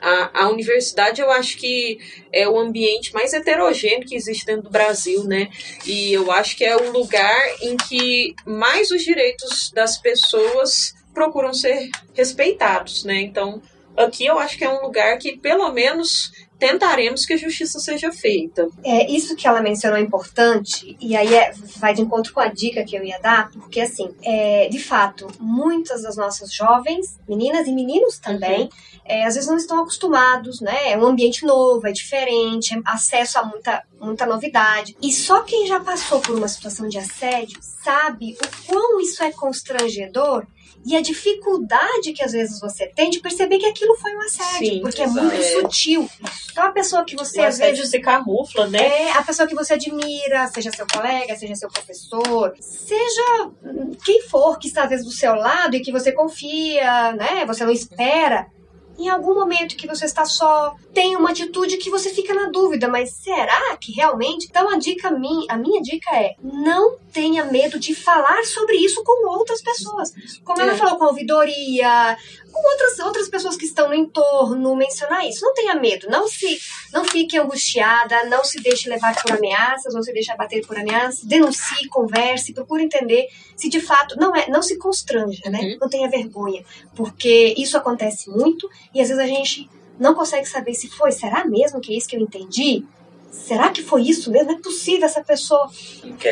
[0.00, 1.98] a, a universidade eu acho que
[2.32, 5.50] é o ambiente mais heterogêneo que existe dentro do Brasil, né?
[5.84, 11.52] E eu acho que é o lugar em que mais os direitos das pessoas procuram
[11.52, 13.20] ser respeitados, né?
[13.20, 13.60] Então,
[13.96, 18.10] aqui eu acho que é um lugar que pelo menos tentaremos que a justiça seja
[18.10, 18.68] feita.
[18.82, 22.48] É, isso que ela mencionou é importante, e aí é, vai de encontro com a
[22.48, 27.66] dica que eu ia dar, porque assim, é, de fato, muitas das nossas jovens, meninas
[27.66, 28.68] e meninos também, uhum.
[29.04, 30.92] é, às vezes não estão acostumados, né?
[30.92, 34.96] É um ambiente novo, é diferente, é acesso a muita, muita novidade.
[35.00, 39.30] E só quem já passou por uma situação de assédio sabe o quão isso é
[39.30, 40.46] constrangedor
[40.86, 44.74] e a dificuldade que às vezes você tem de perceber que aquilo foi um assédio,
[44.74, 45.18] Sim, porque exato.
[45.18, 46.08] é muito sutil.
[46.50, 49.04] Então a pessoa que você o às vezes se camufla, né?
[49.04, 53.50] É a pessoa que você admira, seja seu colega, seja seu professor, seja
[54.04, 57.44] quem for que está às vezes do seu lado e que você confia, né?
[57.46, 58.46] Você não espera
[58.98, 62.88] em algum momento que você está só, tem uma atitude que você fica na dúvida,
[62.88, 64.46] mas será que realmente?
[64.50, 69.02] Então a dica minha, a minha dica é: não tenha medo de falar sobre isso
[69.04, 70.12] com outras pessoas.
[70.44, 70.76] Como ela é.
[70.76, 72.16] falou com a ouvidoria,
[72.60, 75.44] com outras, outras pessoas que estão no entorno, mencionar isso.
[75.44, 76.58] Não tenha medo, não se
[76.92, 81.24] não fique angustiada, não se deixe levar por ameaças, não se deixe abater por ameaças,
[81.24, 85.60] denuncie, converse, procure entender se de fato não é, não se constranja, né?
[85.60, 85.78] Uhum.
[85.80, 90.74] Não tenha vergonha, porque isso acontece muito e às vezes a gente não consegue saber
[90.74, 92.84] se foi, será mesmo que é isso que eu entendi?
[93.30, 94.52] Será que foi isso mesmo?
[94.52, 95.70] Não é possível essa pessoa.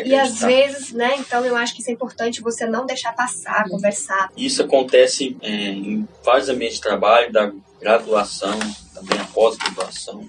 [0.05, 1.15] E às vezes, né?
[1.17, 3.71] Então eu acho que isso é importante você não deixar passar, uhum.
[3.71, 4.31] conversar.
[4.35, 8.57] Isso acontece é, em vários ambientes de trabalho, da graduação,
[8.93, 10.27] também a pós-graduação.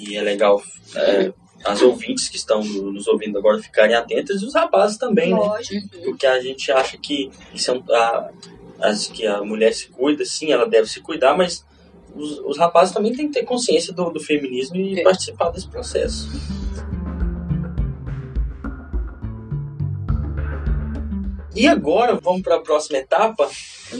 [0.00, 0.62] E é legal
[0.94, 1.32] é,
[1.64, 5.38] as ouvintes que estão nos ouvindo agora ficarem atentas e os rapazes também, né?
[5.38, 5.96] Lógico.
[5.96, 6.02] né?
[6.04, 8.30] Porque a gente acha que isso é um, a,
[9.12, 11.64] que a mulher se cuida, sim, ela deve se cuidar, mas
[12.18, 15.02] os, os rapazes também têm que ter consciência do, do feminismo e é.
[15.02, 16.28] participar desse processo.
[21.58, 23.50] E agora vamos para a próxima etapa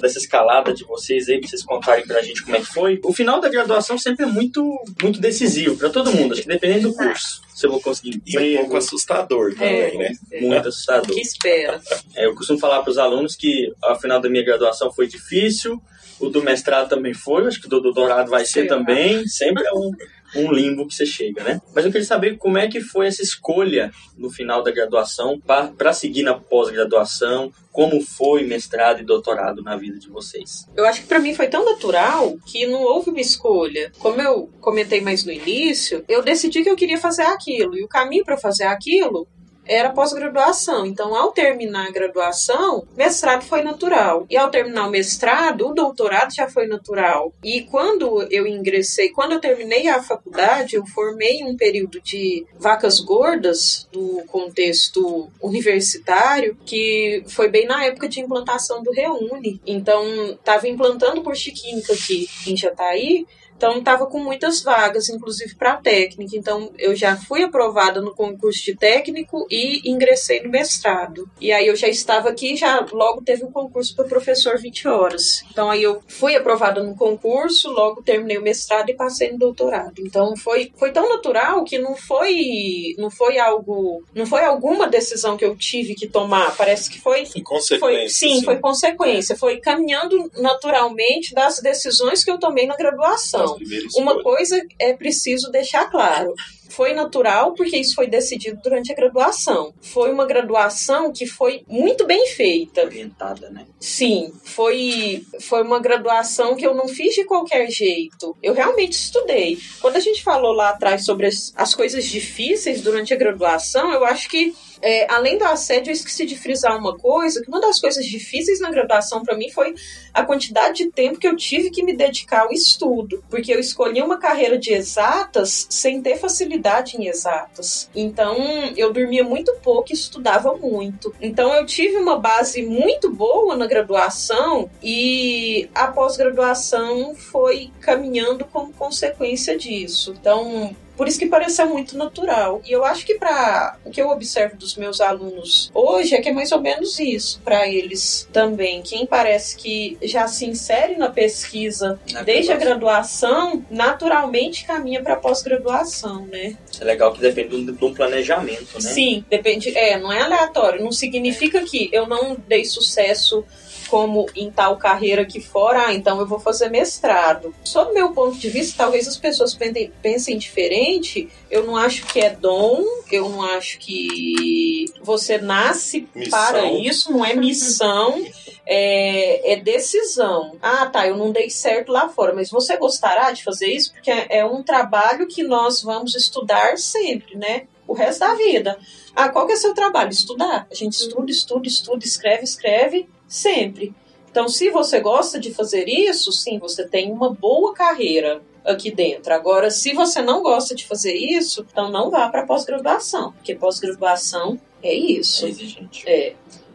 [0.00, 3.00] dessa escalada de vocês aí, para vocês contarem para a gente como é que foi.
[3.02, 6.90] O final da graduação sempre é muito, muito decisivo para todo mundo, acho que dependendo
[6.90, 7.42] do curso.
[7.52, 10.12] Se eu vou conseguir E um pouco assustador também, é, né?
[10.40, 11.12] Muito assustador.
[11.12, 11.80] Que espera.
[12.14, 15.82] É, eu costumo falar para os alunos que ao final da minha graduação foi difícil,
[16.20, 19.26] o do mestrado também foi, acho que o do doutorado vai ser também.
[19.26, 19.92] Sempre é um,
[20.36, 21.60] um limbo que você chega, né?
[21.74, 25.92] Mas eu queria saber como é que foi essa escolha no final da graduação para
[25.92, 30.66] seguir na pós-graduação, como foi mestrado e doutorado na vida de vocês?
[30.76, 33.92] Eu acho que para mim foi tão natural que não houve uma escolha.
[33.98, 37.88] Como eu comentei mais no início, eu decidi que eu queria fazer aquilo e o
[37.88, 39.28] caminho para fazer aquilo
[39.68, 40.86] era pós-graduação.
[40.86, 44.26] Então, ao terminar a graduação, mestrado foi natural.
[44.30, 47.32] E ao terminar o mestrado, o doutorado já foi natural.
[47.44, 52.98] E quando eu ingressei, quando eu terminei a faculdade, eu formei um período de vacas
[53.00, 59.60] gordas do contexto universitário, que foi bem na época de implantação do Reúne.
[59.66, 63.26] Então, estava implantando por Chiquímica aqui em Jataí,
[63.58, 66.36] então, estava com muitas vagas, inclusive para técnica.
[66.36, 71.28] Então, eu já fui aprovada no concurso de técnico e ingressei no mestrado.
[71.40, 75.42] E aí, eu já estava aqui, já logo teve um concurso para professor 20 horas.
[75.50, 79.94] Então, aí eu fui aprovada no concurso, logo terminei o mestrado e passei no doutorado.
[79.98, 85.36] Então, foi, foi tão natural que não foi, não foi algo, não foi alguma decisão
[85.36, 86.56] que eu tive que tomar.
[86.56, 87.26] Parece que foi.
[87.26, 87.78] Foi consequência.
[87.80, 89.36] Foi, sim, sim, foi consequência.
[89.36, 93.47] Foi caminhando naturalmente das decisões que eu tomei na graduação.
[93.96, 96.34] Uma coisa é preciso deixar claro.
[96.68, 99.72] Foi natural porque isso foi decidido durante a graduação.
[99.80, 102.84] Foi uma graduação que foi muito bem feita.
[102.84, 103.66] Orientada, né?
[103.80, 108.36] Sim, foi, foi uma graduação que eu não fiz de qualquer jeito.
[108.42, 109.58] Eu realmente estudei.
[109.80, 114.04] Quando a gente falou lá atrás sobre as, as coisas difíceis durante a graduação, eu
[114.04, 117.80] acho que é, além do assédio, eu esqueci de frisar uma coisa, que uma das
[117.80, 119.74] coisas difíceis na graduação para mim foi
[120.12, 124.02] a quantidade de tempo que eu tive que me dedicar ao estudo, porque eu escolhi
[124.02, 127.90] uma carreira de exatas sem ter facilidade em exatas.
[127.94, 128.36] Então,
[128.76, 131.14] eu dormia muito pouco e estudava muito.
[131.20, 138.72] Então, eu tive uma base muito boa na graduação e a pós-graduação foi caminhando como
[138.72, 140.14] consequência disso.
[140.18, 142.60] Então, por isso que pareceu muito natural.
[142.66, 146.28] E eu acho que para o que eu observo dos meus alunos hoje é que
[146.28, 148.82] é mais ou menos isso para eles também.
[148.82, 155.14] Quem parece que já se insere na pesquisa na desde a graduação, naturalmente caminha para
[155.14, 156.56] pós-graduação, né?
[156.80, 158.80] É legal que depende de um planejamento, né?
[158.80, 159.76] Sim, depende.
[159.78, 160.82] É, não é aleatório.
[160.82, 163.44] Não significa que eu não dei sucesso
[163.88, 167.54] como em tal carreira aqui fora, ah, então eu vou fazer mestrado.
[167.64, 169.56] Sob meu ponto de vista, talvez as pessoas
[170.02, 171.28] pensem, diferente.
[171.50, 176.30] Eu não acho que é dom, eu não acho que você nasce missão.
[176.30, 178.24] para isso, não é missão.
[178.70, 180.58] É, é, decisão.
[180.60, 183.94] Ah, tá, eu não dei certo lá fora, mas você gostará de fazer isso?
[183.94, 187.62] Porque é, é um trabalho que nós vamos estudar sempre, né?
[187.86, 188.78] O resto da vida.
[189.16, 190.10] Ah, qual que é o seu trabalho?
[190.10, 190.66] Estudar.
[190.70, 193.94] A gente estuda, estuda, estuda, escreve, escreve sempre.
[194.30, 199.32] Então, se você gosta de fazer isso, sim, você tem uma boa carreira aqui dentro.
[199.32, 204.60] Agora, se você não gosta de fazer isso, então não vá para pós-graduação, porque pós-graduação
[204.82, 205.46] é isso.
[205.46, 206.08] É exigente.
[206.08, 206.34] É.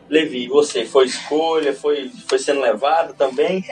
[0.10, 3.64] Levi, você foi escolha, foi, foi sendo levado também?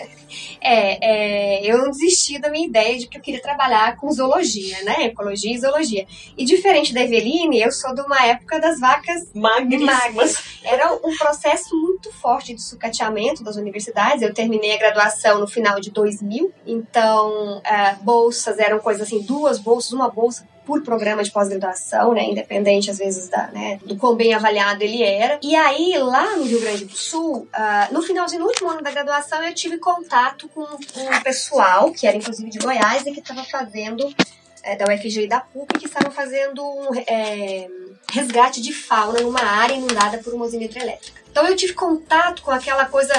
[0.62, 4.82] É, é, eu não desisti da minha ideia de que eu queria trabalhar com zoologia,
[4.84, 5.06] né?
[5.06, 6.06] Ecologia e zoologia.
[6.38, 10.38] E diferente da Eveline, eu sou de uma época das vacas magras.
[10.64, 14.22] Era um processo muito forte de sucateamento das universidades.
[14.22, 19.60] Eu terminei a graduação no final de 2000, então é, bolsas eram coisas assim, duas
[19.60, 24.16] bolsas, uma bolsa por programa de pós-graduação, né, independente às vezes da, né, do quão
[24.16, 25.40] bem avaliado ele era.
[25.42, 28.92] E aí, lá no Rio Grande do Sul, uh, no finalzinho, no último ano da
[28.92, 33.44] graduação, eu tive contato com um pessoal, que era inclusive de Goiás, e que estava
[33.44, 34.14] fazendo,
[34.64, 37.68] é, da UFG e da PUC, que estavam fazendo um é,
[38.12, 41.22] resgate de fauna numa área inundada por uma usina hidrelétrica.
[41.32, 43.14] Então eu tive contato com aquela coisa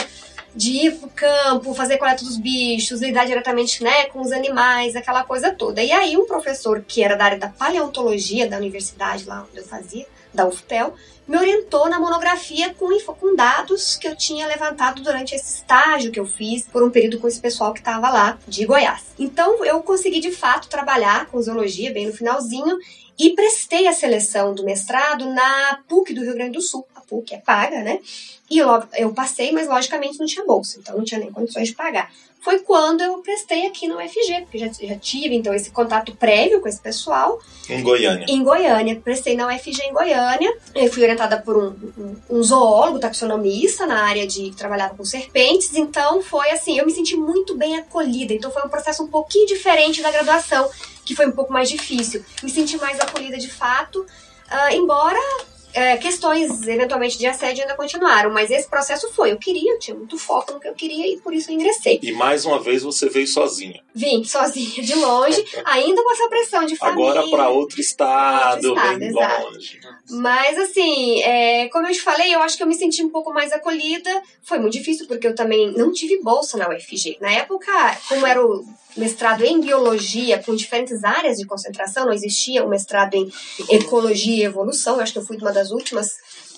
[0.54, 5.24] de ir pro campo, fazer coleta dos bichos, lidar diretamente né, com os animais, aquela
[5.24, 5.82] coisa toda.
[5.82, 9.64] E aí um professor que era da área da paleontologia da universidade lá onde eu
[9.64, 10.94] fazia, da UFPEL,
[11.26, 16.18] me orientou na monografia com, com dados que eu tinha levantado durante esse estágio que
[16.18, 19.02] eu fiz por um período com esse pessoal que estava lá de Goiás.
[19.18, 22.78] Então eu consegui de fato trabalhar com zoologia bem no finalzinho
[23.18, 26.86] e prestei a seleção do mestrado na PUC do Rio Grande do Sul.
[27.20, 27.98] PUC é paga, né?
[28.50, 31.74] E eu, eu passei, mas logicamente não tinha bolsa, então não tinha nem condições de
[31.74, 32.10] pagar
[32.42, 36.60] foi quando eu prestei aqui no UFG, porque já, já tive então esse contato prévio
[36.60, 37.40] com esse pessoal.
[37.70, 38.26] Em Goiânia.
[38.28, 38.96] Em Goiânia.
[38.96, 40.52] Prestei na UFG em Goiânia.
[40.74, 45.04] Eu fui orientada por um, um, um zoólogo, taxonomista na área de que trabalhava com
[45.04, 45.76] serpentes.
[45.76, 48.34] Então foi assim, eu me senti muito bem acolhida.
[48.34, 50.68] Então foi um processo um pouquinho diferente da graduação,
[51.04, 52.24] que foi um pouco mais difícil.
[52.42, 54.00] Me senti mais acolhida de fato.
[54.00, 55.20] Uh, embora
[55.74, 59.32] é, questões, eventualmente, de assédio ainda continuaram, mas esse processo foi.
[59.32, 61.98] Eu queria, eu tinha muito foco no que eu queria e por isso eu ingressei.
[62.02, 63.82] E mais uma vez você veio sozinha.
[63.94, 67.10] Vim sozinha de longe, ainda com essa pressão de família.
[67.10, 69.44] Agora para outro estado, Outro estado, bem exato.
[69.44, 69.80] longe.
[70.10, 73.32] Mas assim, é, como eu te falei, eu acho que eu me senti um pouco
[73.32, 74.10] mais acolhida.
[74.42, 77.18] Foi muito difícil porque eu também não tive bolsa na UFG.
[77.20, 77.72] Na época,
[78.08, 78.64] como era o
[78.96, 83.30] mestrado em biologia com diferentes áreas de concentração, não existia um mestrado em
[83.70, 84.96] ecologia e evolução.
[84.96, 86.10] Eu acho que eu fui uma das últimas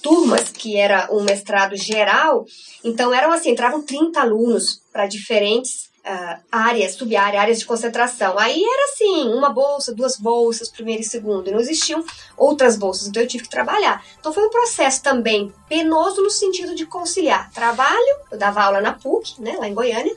[0.02, 2.44] turmas que era um mestrado geral.
[2.82, 8.38] Então eram assim, entravam 30 alunos para diferentes ah, áreas, sub-áreas, áreas de concentração.
[8.38, 11.48] Aí era assim, uma bolsa, duas bolsas, primeiro e segundo.
[11.48, 12.04] E não existiam
[12.36, 14.04] outras bolsas, então eu tive que trabalhar.
[14.20, 18.92] Então foi um processo também penoso no sentido de conciliar trabalho, eu dava aula na
[18.92, 20.14] PUC, né, lá em Goiânia,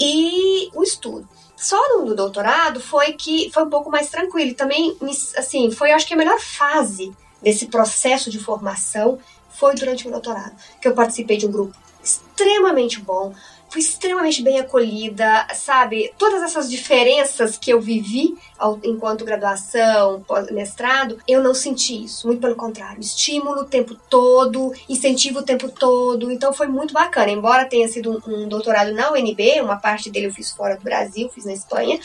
[0.00, 1.28] e o estudo.
[1.60, 4.50] Só no, doutorado foi que foi um pouco mais tranquilo.
[4.50, 4.96] E também,
[5.36, 9.18] assim, foi acho que a melhor fase desse processo de formação
[9.50, 13.34] foi durante o doutorado, que eu participei de um grupo extremamente bom,
[13.70, 16.12] fui extremamente bem acolhida, sabe?
[16.18, 22.26] Todas essas diferenças que eu vivi ao- enquanto graduação, mestrado, eu não senti isso.
[22.26, 23.00] Muito pelo contrário.
[23.00, 26.30] Estímulo o tempo todo, incentivo o tempo todo.
[26.32, 27.30] Então foi muito bacana.
[27.30, 30.82] Embora tenha sido um, um doutorado na UNB, uma parte dele eu fiz fora do
[30.82, 31.98] Brasil, fiz na Espanha.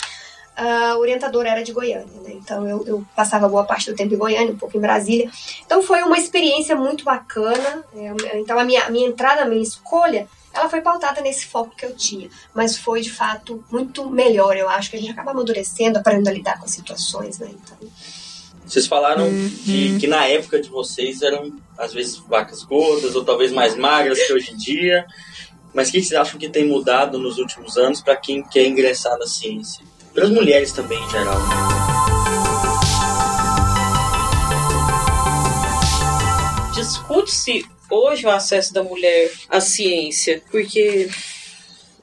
[0.57, 2.31] A orientadora era de Goiânia, né?
[2.33, 5.29] Então eu, eu passava boa parte do tempo em Goiânia, um pouco em Brasília.
[5.65, 7.83] Então foi uma experiência muito bacana.
[7.93, 11.75] É, Então a minha, a minha entrada, a minha escolha ela foi pautada nesse foco
[11.75, 14.55] que eu tinha, mas foi de fato muito melhor.
[14.55, 17.49] Eu acho que a gente acaba amadurecendo, aprendendo a lidar com as situações, né?
[17.51, 17.77] Então,
[18.65, 19.27] Vocês falaram
[19.63, 24.17] de que na época de vocês eram, às vezes, vacas gordas ou talvez mais magras
[24.25, 25.05] que hoje em dia.
[25.73, 29.17] Mas o que vocês acham que tem mudado nos últimos anos para quem quer ingressar
[29.19, 29.85] na ciência?
[30.13, 31.37] Para as mulheres também, em geral.
[36.75, 41.09] discute-se hoje o acesso da mulher à ciência, porque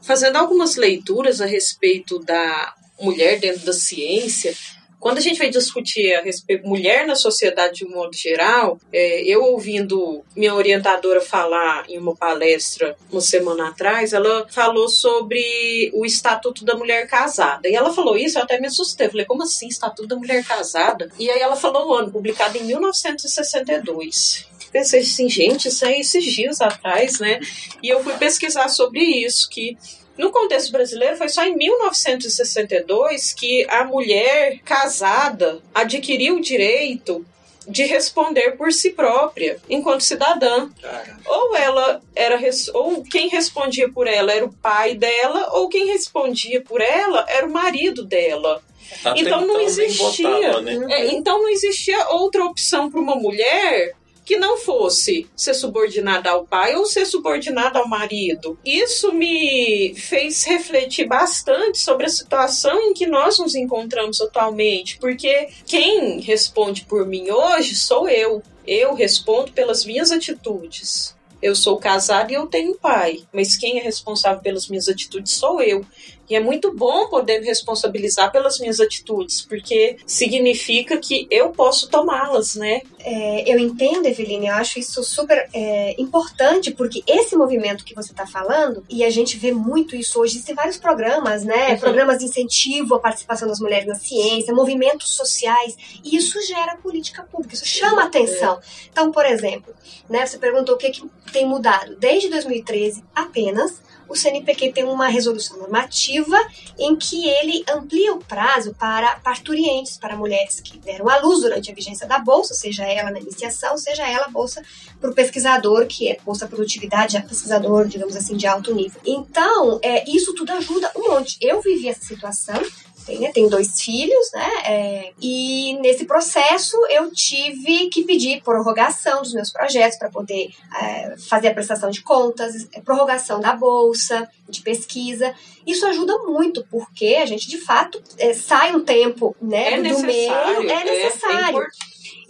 [0.03, 4.55] fazendo algumas leituras a respeito da mulher dentro da ciência,
[5.03, 9.22] quando a gente vai discutir a respeito mulher na sociedade de um modo geral, é,
[9.22, 16.07] eu ouvindo minha orientadora falar em uma palestra uma semana atrás, ela falou sobre o
[16.07, 17.68] Estatuto da Mulher Casada.
[17.68, 19.09] E ela falou isso, eu até me assustei.
[19.09, 21.11] Eu falei, como assim, Estatuto da Mulher Casada?
[21.18, 26.24] E aí ela falou o ano, publicado em 1962 pensei assim, gente, isso é esses
[26.24, 27.38] dias atrás, né?
[27.82, 29.76] E eu fui pesquisar sobre isso, que
[30.16, 37.24] no contexto brasileiro foi só em 1962 que a mulher casada adquiriu o direito
[37.66, 40.68] de responder por si própria, enquanto cidadã.
[40.80, 42.38] Cara, Ou ela era
[42.74, 47.46] ou quem respondia por ela era o pai dela, ou quem respondia por ela era
[47.46, 48.62] o marido dela.
[49.04, 50.28] Até Então não nem existia.
[50.28, 50.86] votava, né?
[50.90, 53.94] É, então não existia outra opção para uma mulher
[54.24, 58.58] que não fosse ser subordinada ao pai ou ser subordinada ao marido.
[58.64, 65.48] Isso me fez refletir bastante sobre a situação em que nós nos encontramos atualmente, porque
[65.66, 68.42] quem responde por mim hoje sou eu.
[68.66, 71.16] Eu respondo pelas minhas atitudes.
[71.42, 75.60] Eu sou casada e eu tenho pai, mas quem é responsável pelas minhas atitudes sou
[75.60, 75.84] eu.
[76.33, 81.91] E é muito bom poder me responsabilizar pelas minhas atitudes, porque significa que eu posso
[81.91, 82.80] tomá-las, né?
[83.01, 88.12] É, eu entendo, Eveline, eu acho isso super é, importante, porque esse movimento que você
[88.12, 91.72] está falando, e a gente vê muito isso hoje, existem vários programas, né?
[91.72, 91.78] Uhum.
[91.80, 97.24] Programas de incentivo à participação das mulheres na ciência, movimentos sociais, e isso gera política
[97.24, 98.59] pública, isso chama atenção.
[98.91, 99.74] Então, por exemplo,
[100.09, 101.95] né, você perguntou o que, que tem mudado.
[101.97, 106.36] Desde 2013, apenas, o CNPq tem uma resolução normativa
[106.78, 111.70] em que ele amplia o prazo para parturientes, para mulheres que deram à luz durante
[111.72, 114.62] a vigência da bolsa, seja ela na iniciação, seja ela bolsa
[115.00, 119.00] para o pesquisador, que é bolsa produtividade, é pesquisador, digamos assim, de alto nível.
[119.06, 121.38] Então, é, isso tudo ajuda um monte.
[121.40, 122.60] Eu vivi essa situação,
[123.07, 124.48] tenho, né, tenho dois filhos, né?
[124.64, 130.50] é, e nesse processo eu tive que pedir prorrogação dos meus projetos para poder
[130.80, 135.34] é, fazer a prestação de contas, é, prorrogação da bolsa de pesquisa.
[135.66, 139.82] Isso ajuda muito, porque a gente de fato é, sai um tempo né, É do
[139.82, 140.59] necessário.
[140.62, 141.48] meio, é necessário.
[141.50, 141.68] impor-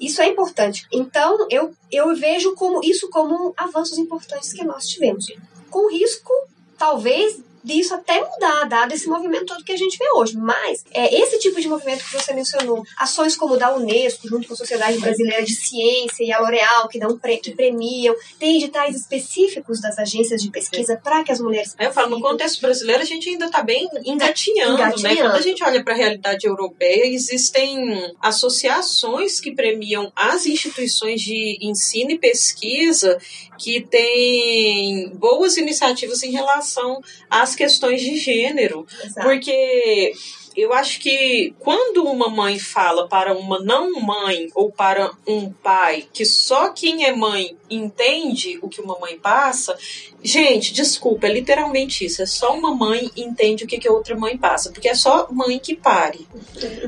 [0.01, 0.87] Isso é importante.
[0.93, 5.27] Então, eu, eu vejo como isso como avanços importantes que nós tivemos.
[5.71, 6.31] Com risco,
[6.77, 10.37] talvez, disso até mudar, dado esse movimento todo que a gente vê hoje.
[10.37, 14.55] Mas é esse tipo de movimento que você mencionou, ações como da Unesco, junto com
[14.55, 18.97] a Sociedade Brasileira de Ciência e a L'Oréal, que dão pre que premiam, tem editais
[18.97, 21.75] específicos das agências de pesquisa para que as mulheres.
[21.79, 25.17] Eu falo, no contexto brasileiro, a gente ainda está bem engatinhando, engatinhando, né?
[25.17, 31.59] Quando a gente olha para a realidade europeia, existem associações que premiam as instituições de
[31.61, 33.19] ensino e pesquisa
[33.59, 37.01] que têm boas iniciativas em relação
[37.31, 38.87] às questões de gênero.
[39.05, 39.27] Exato.
[39.27, 40.13] Porque
[40.55, 46.07] eu acho que quando uma mãe fala para uma não mãe ou para um pai
[46.13, 49.75] que só quem é mãe entende o que uma mãe passa,
[50.23, 52.23] gente, desculpa, é literalmente isso.
[52.23, 55.27] É só uma mãe entende o que, que a outra mãe passa, porque é só
[55.31, 56.27] mãe que pare.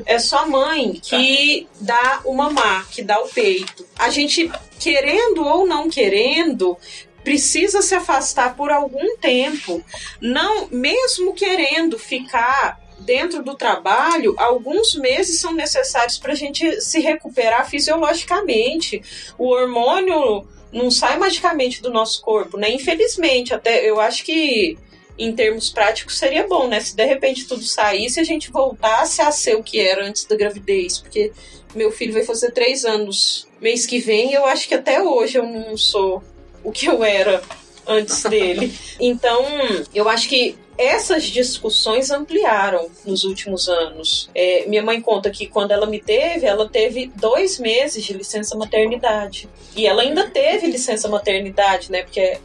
[0.05, 3.85] É só mãe que dá o mamar, que dá o peito.
[3.97, 6.77] A gente querendo ou não querendo,
[7.25, 9.83] precisa se afastar por algum tempo,
[10.21, 16.99] não mesmo querendo ficar dentro do trabalho, alguns meses são necessários para a gente se
[16.99, 19.01] recuperar fisiologicamente.
[19.37, 22.69] O hormônio não sai magicamente do nosso corpo, né?
[22.71, 24.77] Infelizmente, até eu acho que
[25.17, 26.79] em termos práticos seria bom, né?
[26.79, 30.35] Se de repente tudo saísse, a gente voltasse a ser o que era antes da
[30.35, 31.31] gravidez, porque
[31.73, 35.37] meu filho vai fazer três anos mês que vem, e eu acho que até hoje
[35.39, 36.21] eu não sou
[36.65, 37.41] o que eu era
[37.87, 38.73] antes dele.
[38.99, 39.45] Então,
[39.93, 44.29] eu acho que essas discussões ampliaram nos últimos anos.
[44.35, 48.57] É, minha mãe conta que quando ela me teve, ela teve dois meses de licença
[48.57, 49.47] maternidade.
[49.75, 52.03] E ela ainda teve licença maternidade, né?
[52.03, 52.39] Porque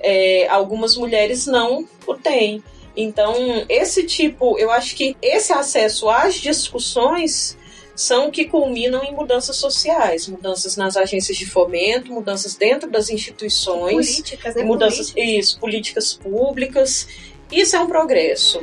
[0.00, 2.62] é, algumas mulheres não o têm.
[2.96, 3.34] Então,
[3.68, 7.58] esse tipo, eu acho que esse acesso às discussões
[7.94, 14.10] são que culminam em mudanças sociais, mudanças nas agências de fomento, mudanças dentro das instituições,
[14.10, 14.64] políticas, né?
[14.64, 15.44] mudanças, políticas.
[15.44, 17.08] Isso, políticas públicas.
[17.52, 18.60] Isso é um progresso.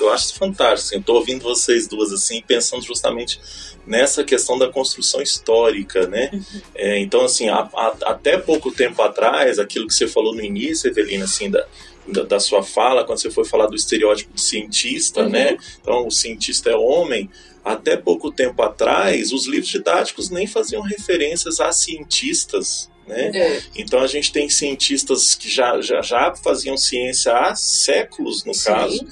[0.00, 0.88] Eu acho fantástico.
[0.88, 3.38] Assim, Estou ouvindo vocês duas assim, pensando justamente
[3.86, 6.30] nessa questão da construção histórica, né?
[6.32, 6.60] Uhum.
[6.74, 10.88] É, então, assim, a, a, até pouco tempo atrás, aquilo que você falou no início,
[10.88, 11.66] Evelina, assim, da,
[12.12, 15.30] da, da, sua fala, quando você foi falar do estereótipo do cientista, uhum.
[15.30, 15.56] né?
[15.80, 17.30] Então, o cientista é homem.
[17.64, 23.30] Até pouco tempo atrás, os livros didáticos nem faziam referências a cientistas, né?
[23.34, 23.62] É.
[23.74, 28.64] Então a gente tem cientistas que já, já, já faziam ciência há séculos, no Sim.
[28.64, 29.06] caso,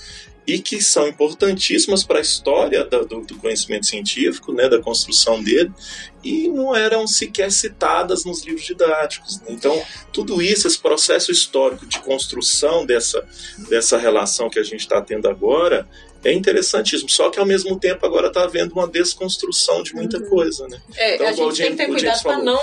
[0.46, 5.72] e que são importantíssimas para a história do, do, conhecimento científico, né, da construção dele,
[6.22, 9.40] e não eram sequer citadas nos livros didáticos.
[9.40, 9.48] Né?
[9.50, 9.82] Então,
[10.12, 13.26] tudo isso, esse processo histórico de construção dessa,
[13.68, 15.88] dessa relação que a gente está tendo agora,
[16.26, 17.08] é interessantíssimo.
[17.08, 20.28] Só que ao mesmo tempo agora está havendo uma desconstrução de muita uhum.
[20.28, 20.80] coisa, né?
[20.96, 22.60] É, então, a gente James, tem que ter cuidado para não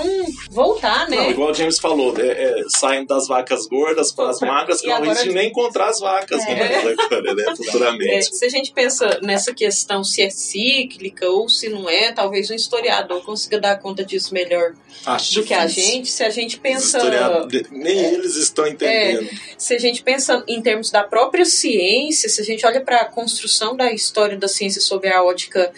[0.52, 1.18] voltar, né?
[1.18, 5.00] Não, igual o James falou, é, é, saem das vacas gordas para as magras, é
[5.00, 6.56] o risco de nem encontrar as vacas é.
[6.56, 8.14] né, né, futuramente.
[8.14, 12.50] É, se a gente pensa nessa questão se é cíclica ou se não é, talvez
[12.52, 14.74] um historiador consiga dar conta disso melhor
[15.06, 16.10] Acho do que a gente.
[16.10, 17.00] Se a gente pensa.
[17.72, 19.30] Nem eles estão entendendo.
[19.58, 23.06] se a gente pensa em termos da própria ciência, se a gente olha para a
[23.06, 25.72] construção construção da história da ciência sob a ótica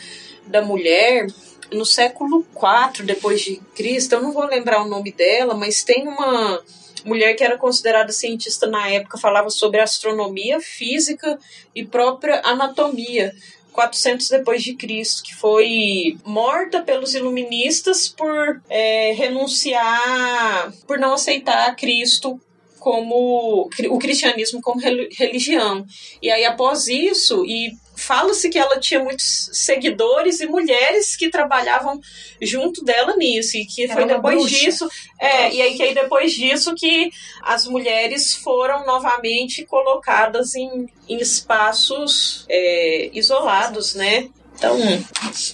[0.48, 1.28] da mulher,
[1.72, 6.08] no século IV depois de Cristo, eu não vou lembrar o nome dela, mas tem
[6.08, 6.64] uma
[7.04, 11.38] mulher que era considerada cientista na época, falava sobre astronomia, física
[11.74, 13.34] e própria anatomia.
[13.74, 21.76] 400 depois de Cristo, que foi morta pelos iluministas por é, renunciar, por não aceitar
[21.76, 22.40] Cristo
[22.86, 25.84] como o cristianismo como religião.
[26.22, 32.00] E aí após isso e fala-se que ela tinha muitos seguidores e mulheres que trabalhavam
[32.40, 34.56] junto dela nisso e que Era foi depois bruxa.
[34.56, 34.88] disso
[35.20, 37.10] é e aí que aí depois disso que
[37.42, 44.78] as mulheres foram novamente colocadas em, em espaços é, isolados né então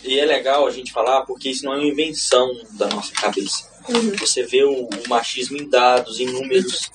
[0.03, 3.70] e é legal a gente falar porque isso não é uma invenção da nossa cabeça
[3.89, 4.15] Uhum.
[4.17, 6.89] Você vê o, o, machismo em dados, em números.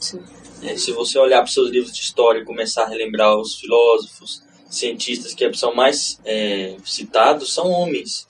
[0.63, 3.57] É, se você olhar para os seus livros de história e começar a relembrar os
[3.57, 8.27] filósofos, cientistas que são mais é, citados, são homens.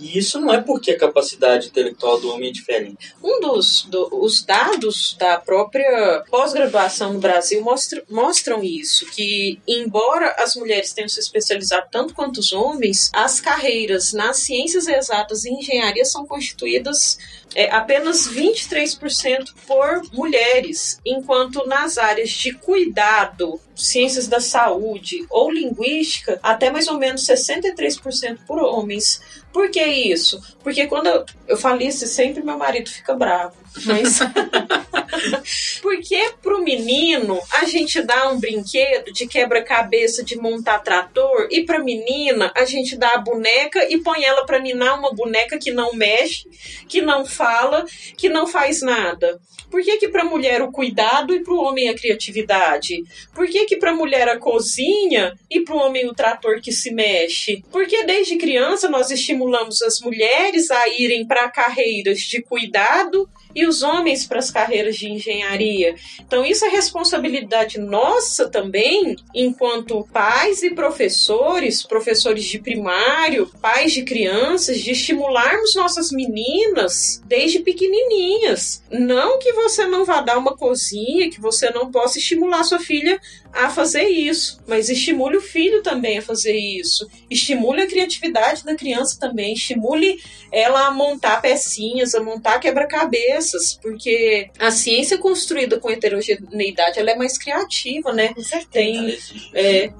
[0.00, 3.14] E isso não é porque a capacidade intelectual do homem é diferente.
[3.22, 10.34] Um dos do, os dados da própria pós-graduação no Brasil mostra, mostram isso, que embora
[10.38, 15.50] as mulheres tenham se especializado tanto quanto os homens, as carreiras nas ciências exatas e
[15.50, 17.18] engenharia são constituídas
[17.54, 26.38] é, apenas 23% por mulheres, enquanto nas áreas de cuidado, ciências da saúde ou linguística,
[26.42, 29.20] até mais ou menos 63% por homens.
[29.52, 30.40] Por que isso?
[30.62, 33.54] Porque quando eu, eu falo isso, sempre meu marido fica bravo.
[33.84, 34.18] Mas.
[35.82, 41.78] Porque pro menino a gente dá um brinquedo de quebra-cabeça de montar trator e pra
[41.78, 45.92] menina a gente dá a boneca e põe ela pra ninar uma boneca que não
[45.94, 46.48] mexe,
[46.88, 47.84] que não fala,
[48.16, 49.40] que não faz nada.
[49.70, 53.02] Por que que pra mulher o cuidado e pro homem a criatividade?
[53.34, 57.62] Por que que pra mulher a cozinha e pro homem o trator que se mexe?
[57.70, 63.82] Porque desde criança nós estimulamos as mulheres a irem para carreiras de cuidado e os
[63.82, 65.94] homens para as carreiras de engenharia.
[66.20, 74.02] Então, isso é responsabilidade nossa também, enquanto pais e professores, professores de primário, pais de
[74.02, 78.82] crianças, de estimularmos nossas meninas desde pequenininhas.
[78.90, 83.20] Não que você não vá dar uma cozinha, que você não possa estimular sua filha
[83.52, 87.08] a fazer isso, mas estimule o filho também a fazer isso.
[87.30, 90.20] Estimule a criatividade da criança também, estimule
[90.52, 97.16] ela a montar pecinhas, a montar quebra-cabeças, porque a ciência construída com heterogeneidade ela é
[97.16, 98.34] mais criativa, né?
[98.34, 98.68] Com certeza.
[98.70, 99.18] Tem,
[99.54, 99.90] é,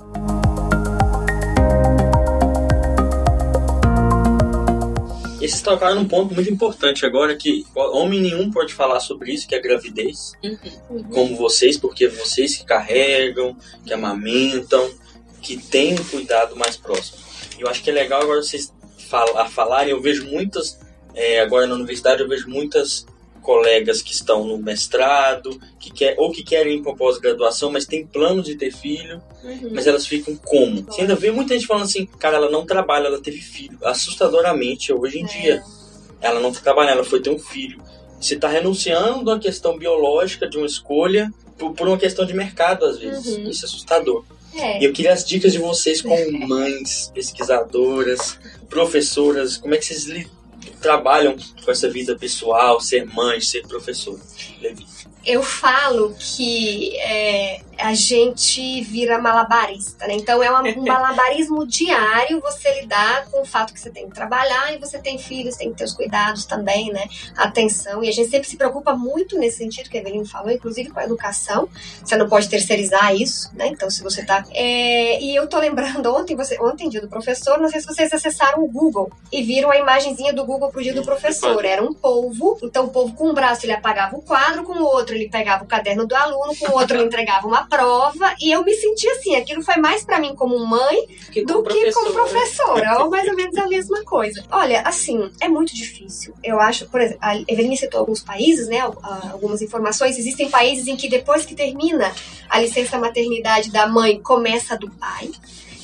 [5.49, 9.49] E vocês tocaram num ponto muito importante agora que homem nenhum pode falar sobre isso,
[9.49, 10.33] que é a gravidez,
[11.11, 14.91] como vocês, porque vocês que carregam, que amamentam,
[15.41, 17.17] que têm um cuidado mais próximo.
[17.59, 18.75] E eu acho que é legal agora vocês
[19.09, 20.79] fal a falarem, eu vejo muitas,
[21.15, 23.07] é, agora na universidade eu vejo muitas
[23.49, 28.07] colegas que estão no mestrado, que quer, ou que querem ir para pós-graduação, mas tem
[28.07, 29.23] plano de ter filho,
[29.73, 30.83] mas elas ficam como?
[30.83, 33.79] Você ainda vê muita gente falando assim, cara, ela não trabalha, ela teve filho.
[33.83, 35.63] Assustadoramente, hoje em dia,
[36.21, 37.81] ela não trabalha, ela foi ter um filho.
[38.21, 42.85] Você está renunciando à questão biológica de uma escolha por, por uma questão de mercado,
[42.85, 43.25] às vezes.
[43.49, 44.25] Isso é assustador.
[44.55, 44.83] É.
[44.83, 48.39] E eu queria as dicas de vocês como mães, pesquisadoras,
[48.69, 50.29] professoras, como é que vocês li-
[50.81, 54.21] trabalham com essa vida pessoal, ser mãe, ser professora?
[54.61, 54.87] Levi.
[55.29, 60.15] Eu falo que é, a gente vira malabarista, né?
[60.15, 64.75] Então é um malabarismo diário você lidar com o fato que você tem que trabalhar
[64.75, 67.07] e você tem filhos, tem que ter os cuidados também, né?
[67.37, 68.03] Atenção.
[68.03, 70.99] E a gente sempre se preocupa muito nesse sentido que a Evelyn falou, inclusive com
[70.99, 71.69] a educação.
[72.03, 73.67] Você não pode terceirizar isso, né?
[73.67, 74.43] Então se você tá.
[74.55, 78.11] É, e eu tô lembrando ontem, você, ontem, dia do professor, não sei se vocês
[78.15, 81.63] acessaram o Google e viram a imagenzinha do Google pro dia do professor.
[81.67, 84.85] Era um polvo, então o povo com um braço ele apagava o quadro, com o
[84.85, 88.51] outro ele pegava o caderno do aluno, com o outro ele entregava uma prova, e
[88.51, 92.13] eu me senti assim, aquilo foi mais pra mim como mãe que do que como
[92.13, 94.45] professora, ou mais ou menos a mesma coisa.
[94.51, 96.35] Olha, assim, é muito difícil.
[96.43, 98.99] Eu acho, por exemplo, a Evelyn citou alguns países, né, al-
[99.33, 102.13] algumas informações, existem países em que depois que termina
[102.49, 105.31] a licença maternidade da mãe, começa a do pai.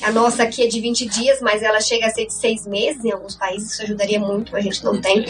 [0.01, 3.03] A nossa aqui é de 20 dias, mas ela chega a ser de seis meses
[3.03, 5.25] em alguns países, isso ajudaria muito, a gente não tem.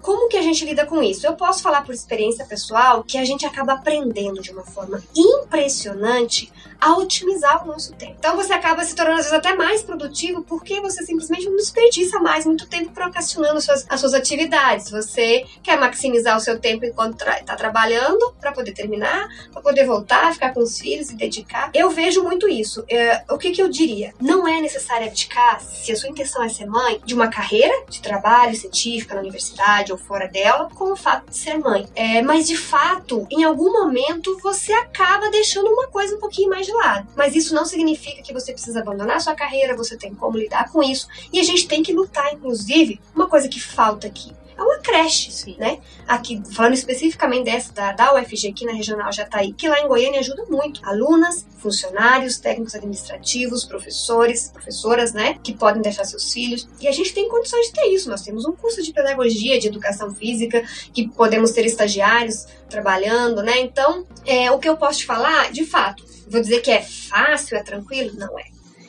[0.00, 1.26] Como que a gente lida com isso?
[1.26, 6.52] Eu posso falar por experiência pessoal que a gente acaba aprendendo de uma forma impressionante
[6.80, 8.16] a otimizar o nosso tempo.
[8.18, 12.20] Então você acaba se tornando às vezes até mais produtivo porque você simplesmente não desperdiça
[12.20, 14.90] mais muito tempo procrastinando suas, as suas atividades.
[14.90, 20.32] Você quer maximizar o seu tempo enquanto está trabalhando para poder terminar, para poder voltar,
[20.32, 21.70] ficar com os filhos e dedicar.
[21.74, 22.84] Eu vejo muito isso.
[22.88, 24.14] É, o que, que eu diria?
[24.20, 28.00] Não é necessário abdicar, se a sua intenção é ser mãe, de uma carreira de
[28.00, 31.88] trabalho científica na universidade ou fora dela, com o fato de ser mãe.
[31.94, 36.67] É, mas de fato, em algum momento você acaba deixando uma coisa um pouquinho mais
[36.68, 37.08] de lado.
[37.16, 40.82] Mas isso não significa que você precisa abandonar sua carreira, você tem como lidar com
[40.82, 41.08] isso.
[41.32, 44.32] E a gente tem que lutar, inclusive, uma coisa que falta aqui.
[44.58, 45.54] É uma creche, Sim.
[45.56, 45.78] né?
[46.06, 50.18] Aqui, falando especificamente dessa da, da UFG aqui na Regional Jataí, que lá em Goiânia
[50.18, 50.84] ajuda muito.
[50.84, 55.38] Alunas, funcionários, técnicos administrativos, professores, professoras, né?
[55.44, 56.68] Que podem deixar seus filhos.
[56.80, 58.10] E a gente tem condições de ter isso.
[58.10, 63.60] Nós temos um curso de pedagogia, de educação física, que podemos ter estagiários trabalhando, né?
[63.60, 67.56] Então, é, o que eu posso te falar, de fato, vou dizer que é fácil,
[67.56, 68.12] é tranquilo?
[68.14, 68.44] Não é.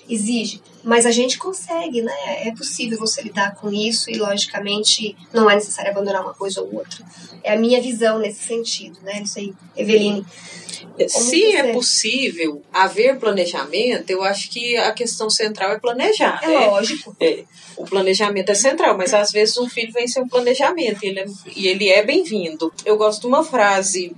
[0.07, 0.61] Exige.
[0.83, 2.47] Mas a gente consegue, né?
[2.47, 6.73] É possível você lidar com isso e, logicamente, não é necessário abandonar uma coisa ou
[6.75, 7.05] outra.
[7.43, 9.19] É a minha visão nesse sentido, né?
[9.19, 10.25] Não sei, Eveline.
[11.07, 16.39] Se que é possível haver planejamento, eu acho que a questão central é planejar.
[16.43, 16.67] É né?
[16.67, 17.15] lógico.
[17.19, 17.43] É,
[17.77, 21.19] o planejamento é central, mas às vezes um filho vem sem um planejamento e ele
[21.19, 21.25] é,
[21.55, 22.73] e ele é bem-vindo.
[22.85, 24.15] Eu gosto de uma frase,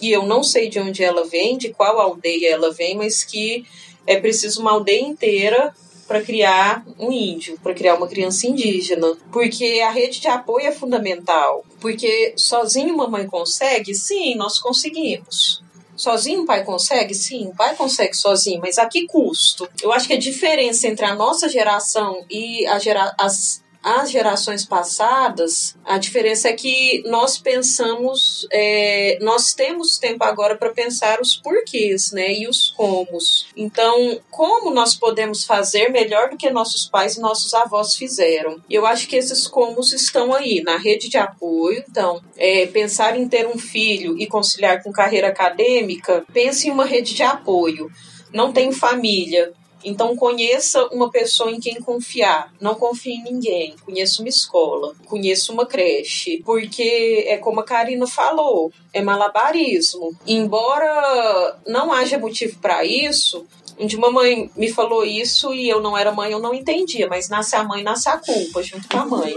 [0.00, 3.64] e eu não sei de onde ela vem, de qual aldeia ela vem, mas que
[4.06, 5.74] é preciso uma aldeia inteira
[6.06, 9.14] para criar um índio, para criar uma criança indígena.
[9.30, 11.64] Porque a rede de apoio é fundamental.
[11.80, 13.94] Porque sozinho uma mãe consegue?
[13.94, 15.62] Sim, nós conseguimos.
[15.94, 17.14] Sozinho o pai consegue?
[17.14, 19.68] Sim, o pai consegue sozinho, mas a que custo?
[19.82, 24.64] Eu acho que a diferença entre a nossa geração e a gera as as gerações
[24.64, 31.36] passadas, a diferença é que nós pensamos, é, nós temos tempo agora para pensar os
[31.36, 33.46] porquês, né, e os comos.
[33.56, 38.60] Então, como nós podemos fazer melhor do que nossos pais e nossos avós fizeram?
[38.68, 41.84] Eu acho que esses comos estão aí na rede de apoio.
[41.88, 46.84] Então, é, pensar em ter um filho e conciliar com carreira acadêmica, pense em uma
[46.84, 47.90] rede de apoio.
[48.32, 49.52] Não tem família,
[49.88, 52.52] então conheça uma pessoa em quem confiar.
[52.60, 53.74] Não confie em ninguém.
[53.84, 60.14] Conheça uma escola, conheça uma creche, porque é como a Karina falou, é malabarismo.
[60.26, 63.46] Embora não haja motivo para isso,
[63.78, 67.28] onde uma mãe me falou isso e eu não era mãe, eu não entendia, mas
[67.28, 69.34] nasce a mãe, nasce a culpa junto com a mãe.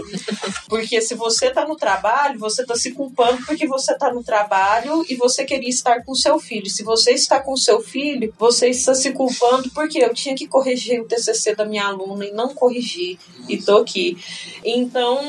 [0.68, 5.04] Porque se você tá no trabalho, você tá se culpando porque você tá no trabalho
[5.08, 6.68] e você queria estar com seu filho.
[6.68, 11.00] Se você está com seu filho, você está se culpando porque eu tinha que corrigir
[11.00, 13.18] o TCC da minha aluna e não corrigi
[13.48, 14.16] e tô aqui.
[14.64, 15.20] Então,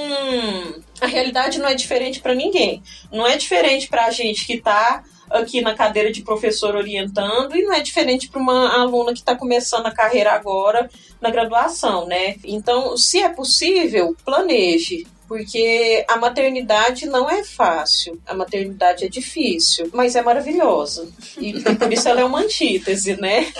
[1.01, 2.82] a realidade não é diferente para ninguém.
[3.11, 5.03] Não é diferente para a gente que tá
[5.34, 9.36] aqui na cadeira de professor orientando e não é diferente para uma aluna que está
[9.36, 12.36] começando a carreira agora na graduação, né?
[12.43, 15.05] Então, se é possível, planeje.
[15.25, 21.09] Porque a maternidade não é fácil, a maternidade é difícil, mas é maravilhosa.
[21.39, 23.51] E por isso ela é uma antítese, né?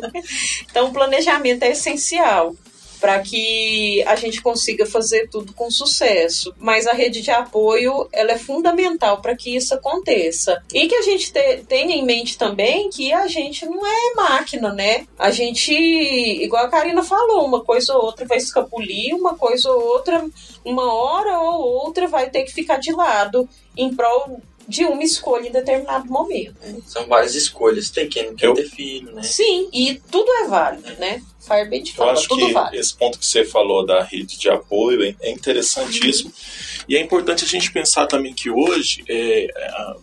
[0.70, 2.54] então, o planejamento é essencial
[3.00, 6.54] para que a gente consiga fazer tudo com sucesso.
[6.58, 10.62] Mas a rede de apoio ela é fundamental para que isso aconteça.
[10.72, 14.72] E que a gente te, tenha em mente também que a gente não é máquina,
[14.72, 15.06] né?
[15.18, 19.80] A gente, igual a Karina falou, uma coisa ou outra vai escapulir, uma coisa ou
[19.80, 20.24] outra,
[20.64, 25.48] uma hora ou outra vai ter que ficar de lado em prol de uma escolha
[25.48, 26.54] em determinado momento.
[26.62, 27.88] É, são várias escolhas.
[27.88, 28.54] Tem quem não quer Eu...
[28.54, 29.22] ter filho, né?
[29.22, 31.22] Sim, e tudo é válido, né?
[31.40, 32.78] Firebase fala, Eu acho tudo que vale.
[32.78, 36.28] esse ponto que você falou da rede de apoio é interessantíssimo.
[36.28, 36.84] Uhum.
[36.88, 39.94] E é importante a gente pensar também que hoje é, é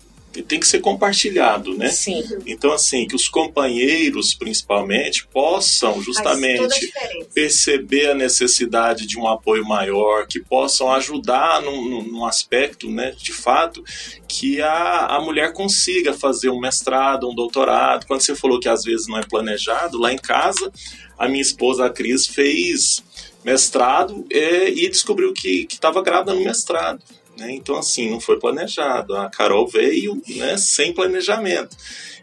[0.42, 1.90] tem que ser compartilhado, né?
[1.90, 2.24] Sim.
[2.46, 6.92] Então, assim, que os companheiros, principalmente, possam justamente
[7.34, 13.34] perceber a necessidade de um apoio maior, que possam ajudar num, num aspecto, né, de
[13.34, 13.84] fato,
[14.28, 18.06] que a, a mulher consiga fazer um mestrado, um doutorado.
[18.06, 20.72] Quando você falou que às vezes não é planejado, lá em casa,
[21.18, 23.04] a minha esposa, a Cris, fez
[23.44, 27.02] mestrado é, e descobriu que estava grávida no mestrado.
[27.38, 27.54] Né?
[27.54, 29.16] Então, assim, não foi planejado.
[29.16, 31.76] A Carol veio né, sem planejamento.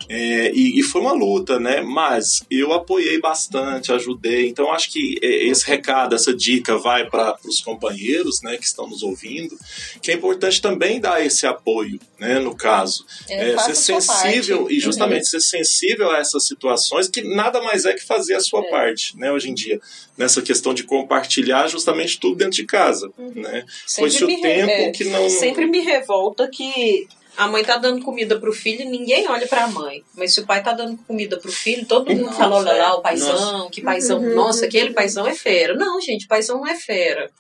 [0.09, 1.80] É, e, e, foi uma luta, né?
[1.80, 4.48] Mas eu apoiei bastante, ajudei.
[4.48, 8.88] Então acho que é, esse recado, essa dica vai para os companheiros, né, que estão
[8.88, 9.57] nos ouvindo,
[10.00, 12.38] que é importante também dar esse apoio, né?
[12.38, 15.40] No caso, é, é ser sensível e justamente uhum.
[15.40, 18.70] ser sensível a essas situações, que nada mais é que fazer a sua é.
[18.70, 19.32] parte, né?
[19.32, 19.80] Hoje em dia,
[20.16, 23.32] nessa questão de compartilhar justamente tudo dentro de casa, uhum.
[23.34, 23.64] né?
[23.96, 27.07] Pois o tempo é, que não sempre me revolta que
[27.37, 30.05] a mãe tá dando comida pro filho, ninguém olha pra mãe.
[30.14, 32.95] Mas se o pai tá dando comida pro filho, todo mundo nossa, fala, olha lá,
[32.95, 33.70] o paizão, nossa.
[33.70, 34.35] que paizão, uhum.
[34.35, 35.74] nossa, aquele paizão é fera.
[35.74, 37.30] Não, gente, paizão não é fera.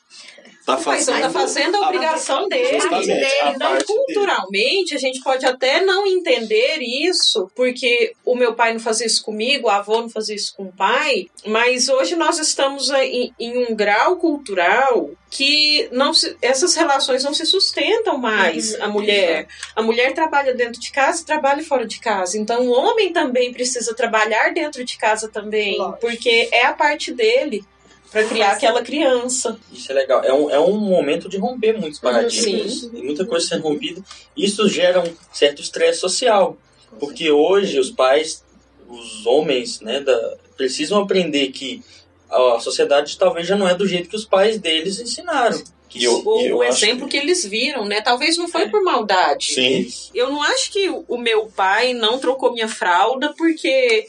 [0.64, 2.78] Tá o paizão tá fazendo a obrigação a, dele.
[2.78, 3.26] dele.
[3.54, 4.96] Então, culturalmente, dele.
[4.96, 9.68] a gente pode até não entender isso, porque o meu pai não fazia isso comigo,
[9.68, 13.74] a avó não fazia isso com o pai, mas hoje nós estamos em, em um
[13.74, 18.74] grau cultural que não se, essas relações não se sustentam mais.
[18.74, 18.84] Uhum.
[18.84, 22.38] A mulher, a mulher trabalha dentro de casa, trabalha fora de casa.
[22.38, 26.00] Então, o homem também precisa trabalhar dentro de casa também, Lógico.
[26.00, 27.64] porque é a parte dele
[28.12, 29.58] para criar aquela criança.
[29.72, 30.22] Isso é legal.
[30.22, 32.80] É um, é um momento de romper muitos paradigmas.
[32.80, 32.90] Sim.
[32.94, 34.02] E muita coisa sendo rompida.
[34.36, 36.56] Isso gera um certo estresse social.
[37.00, 38.44] Porque hoje os pais,
[38.86, 41.82] os homens, né, da, precisam aprender que
[42.30, 45.62] a sociedade talvez já não é do jeito que os pais deles ensinaram.
[45.88, 47.18] Que eu, o, eu o exemplo que...
[47.18, 47.24] que...
[47.24, 48.00] eles viram, né?
[48.00, 48.68] Talvez não foi é.
[48.68, 49.54] por maldade.
[49.54, 49.88] Sim.
[50.14, 54.06] Eu não acho que o meu pai não trocou minha fralda porque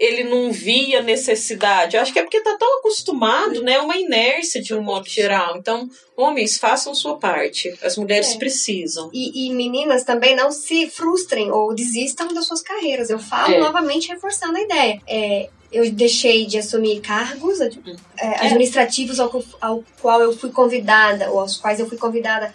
[0.00, 1.94] ele não via necessidade.
[1.94, 3.78] Eu acho que é porque tá tão acostumado, né?
[3.80, 5.58] Uma inércia de um modo geral.
[5.58, 7.76] Então, homens, façam sua parte.
[7.82, 8.38] As mulheres é.
[8.38, 9.10] precisam.
[9.12, 13.10] E, e, meninas também não se frustrem ou desistam das suas carreiras.
[13.10, 13.60] Eu falo é.
[13.60, 15.02] novamente reforçando a ideia.
[15.06, 17.70] É, eu deixei de assumir cargos é,
[18.18, 22.54] é, administrativos ao, ao qual eu fui convidada, ou aos quais eu fui convidada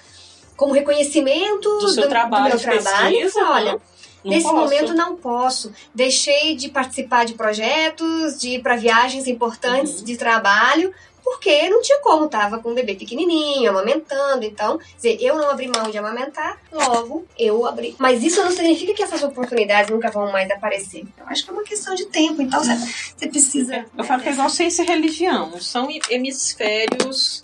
[0.58, 3.16] como reconhecimento do, do, trabalho, do meu trabalho.
[3.16, 3.82] Pesquisa, olha,
[4.26, 4.56] não Nesse posso.
[4.56, 5.72] momento não posso.
[5.94, 10.04] Deixei de participar de projetos, de ir para viagens importantes uhum.
[10.04, 10.92] de trabalho,
[11.24, 15.68] porque não tinha como, tava com um bebê pequenininho, amamentando, então, dizer, eu não abri
[15.68, 17.96] mão de amamentar, logo eu abri.
[18.00, 21.06] Mas isso não significa que essas oportunidades nunca vão mais aparecer.
[21.18, 22.76] Eu acho que é uma questão de tempo, então você,
[23.16, 23.86] você precisa.
[23.96, 27.44] Eu falo que é igual ciência e religião, são hemisférios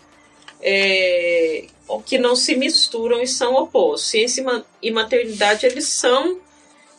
[0.61, 1.65] é,
[2.05, 4.09] que não se misturam e são opostos.
[4.09, 4.43] Ciência
[4.81, 6.39] e maternidade, eles são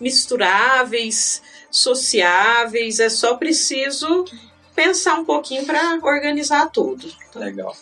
[0.03, 1.41] misturáveis,
[1.71, 4.27] sociáveis, é só preciso
[4.75, 7.07] pensar um pouquinho para organizar tudo.
[7.35, 7.75] Legal.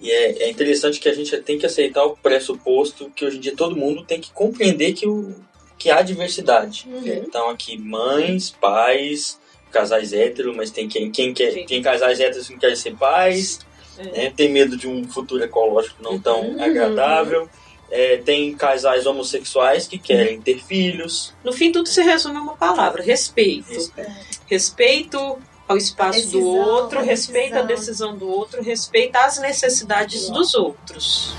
[0.00, 3.40] E é, é, interessante que a gente tem que aceitar o pressuposto que hoje em
[3.40, 5.34] dia todo mundo tem que compreender que, o,
[5.78, 6.86] que há diversidade.
[6.86, 7.24] Uhum.
[7.26, 9.40] Então aqui mães, pais,
[9.72, 13.60] casais héteros, mas tem quem, quem quer, tem casais héteros que querem ser pais,
[13.96, 14.04] é.
[14.04, 14.32] né?
[14.36, 16.62] tem medo de um futuro ecológico não tão uhum.
[16.62, 17.48] agradável.
[17.88, 21.32] É, tem casais homossexuais que querem ter filhos.
[21.44, 23.68] No fim, tudo se resume a uma palavra: respeito.
[23.68, 24.12] Respeito,
[24.46, 30.54] respeito ao espaço decisão, do outro, respeita a decisão do outro, respeita as necessidades dos
[30.54, 31.34] outros.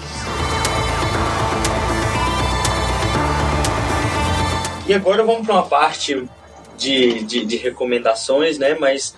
[4.88, 6.30] E agora vamos para uma parte
[6.78, 8.74] de, de, de, recomendações, né?
[8.80, 9.14] Mas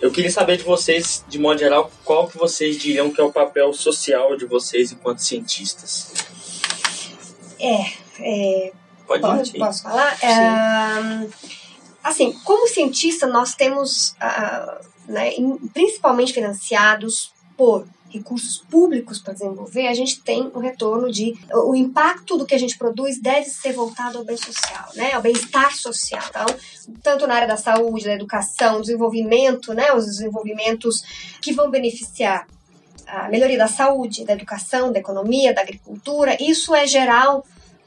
[0.00, 3.32] eu queria saber de vocês, de modo geral, qual que vocês diriam que é o
[3.32, 6.25] papel social de vocês enquanto cientistas?
[7.58, 8.72] É, é
[9.06, 10.18] Pode posso, posso falar?
[10.22, 11.28] É,
[12.02, 15.30] assim, como cientista, nós temos, uh, né,
[15.72, 22.36] principalmente financiados por recursos públicos para desenvolver, a gente tem o retorno de o impacto
[22.36, 26.22] do que a gente produz deve ser voltado ao bem social, né, ao bem-estar social.
[26.30, 26.46] Então,
[27.02, 31.02] tanto na área da saúde, da educação, desenvolvimento, né, os desenvolvimentos
[31.42, 32.46] que vão beneficiar
[33.06, 37.44] a melhoria da saúde, da educação, da economia, da agricultura, isso é geral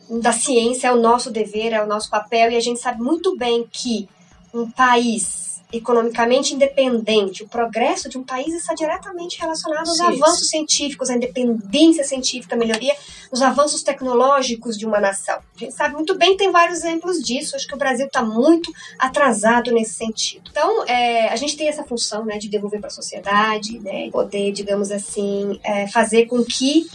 [0.10, 3.38] da ciência, é o nosso dever, é o nosso papel, e a gente sabe muito
[3.38, 4.10] bem que
[4.54, 10.06] um país economicamente independente, o progresso de um país está diretamente relacionado aos Sim.
[10.06, 12.96] avanços científicos, à independência científica, a melhoria
[13.32, 15.38] dos avanços tecnológicos de uma nação.
[15.56, 17.56] A gente sabe muito bem, tem vários exemplos disso.
[17.56, 20.50] Acho que o Brasil está muito atrasado nesse sentido.
[20.50, 24.52] Então, é, a gente tem essa função né, de devolver para a sociedade, né, poder,
[24.52, 26.88] digamos assim, é, fazer com que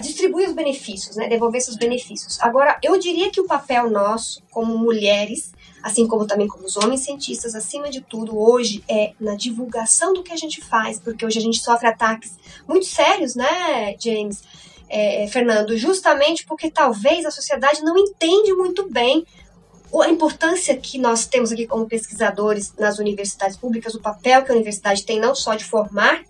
[0.00, 1.28] distribuir os benefícios, né?
[1.28, 2.40] Devolver seus benefícios.
[2.40, 5.52] Agora, eu diria que o papel nosso, como mulheres,
[5.82, 10.22] assim como também como os homens cientistas, acima de tudo, hoje é na divulgação do
[10.22, 12.36] que a gente faz, porque hoje a gente sofre ataques
[12.68, 14.42] muito sérios, né, James?
[14.88, 19.24] É, Fernando, justamente porque talvez a sociedade não entende muito bem
[20.02, 24.54] a importância que nós temos aqui como pesquisadores nas universidades públicas, o papel que a
[24.54, 26.22] universidade tem não só de formar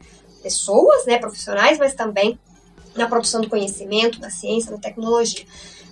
[0.43, 2.39] pessoas, né, profissionais, mas também
[2.97, 5.45] na produção do conhecimento, na ciência, na tecnologia.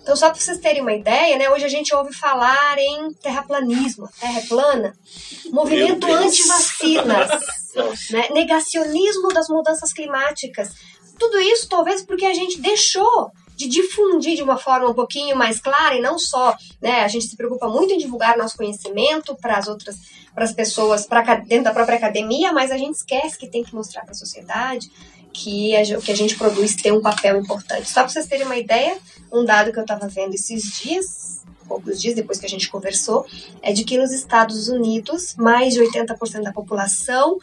[0.09, 4.09] Então, só para vocês terem uma ideia, né, hoje a gente ouve falar em terraplanismo,
[4.18, 4.96] terra é plana,
[5.50, 7.28] movimento anti-vacinas,
[8.11, 10.70] né, negacionismo das mudanças climáticas.
[11.18, 15.61] Tudo isso talvez porque a gente deixou de difundir de uma forma um pouquinho mais
[15.61, 19.59] clara e não só, né, a gente se preocupa muito em divulgar nosso conhecimento para
[19.59, 19.96] as outras,
[20.34, 23.74] para as pessoas, para dentro da própria academia, mas a gente esquece que tem que
[23.74, 24.90] mostrar para a sociedade
[25.39, 27.89] que o que a gente produz tem um papel importante.
[27.89, 28.99] Só para vocês terem uma ideia,
[29.32, 33.24] um dado que eu estava vendo esses dias, poucos dias depois que a gente conversou,
[33.62, 37.39] é de que nos Estados Unidos, mais de 80% da população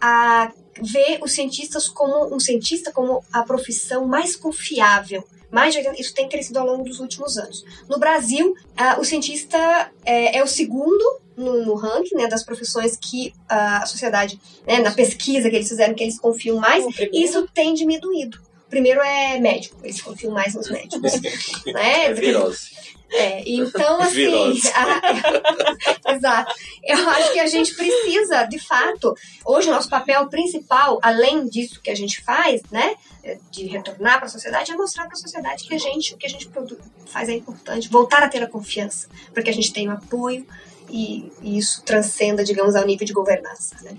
[0.00, 5.24] a, vê os cientistas como um cientista como a profissão mais confiável.
[5.52, 7.62] Mais de 80, isso tem crescido ao longo dos últimos anos.
[7.88, 12.96] No Brasil, uh, o cientista é, é o segundo no, no ranking né, das profissões
[12.96, 17.74] que a sociedade, né, na pesquisa que eles fizeram, que eles confiam mais, isso tem
[17.74, 18.40] diminuído.
[18.70, 21.20] Primeiro é médico, eles confiam mais nos médicos.
[21.66, 22.06] né?
[22.06, 22.70] É virose.
[23.12, 24.58] É, então, assim.
[24.74, 26.54] A, exato.
[26.82, 31.80] Eu acho que a gente precisa, de fato, hoje o nosso papel principal, além disso
[31.82, 32.96] que a gente faz, né,
[33.50, 36.26] de retornar para a sociedade, é mostrar para a sociedade que a gente, o que
[36.26, 36.50] a gente
[37.06, 40.46] faz é importante, voltar a ter a confiança, para que a gente tenha o apoio,
[40.90, 43.76] e, e isso transcenda, digamos, ao nível de governança.
[43.82, 43.96] Né?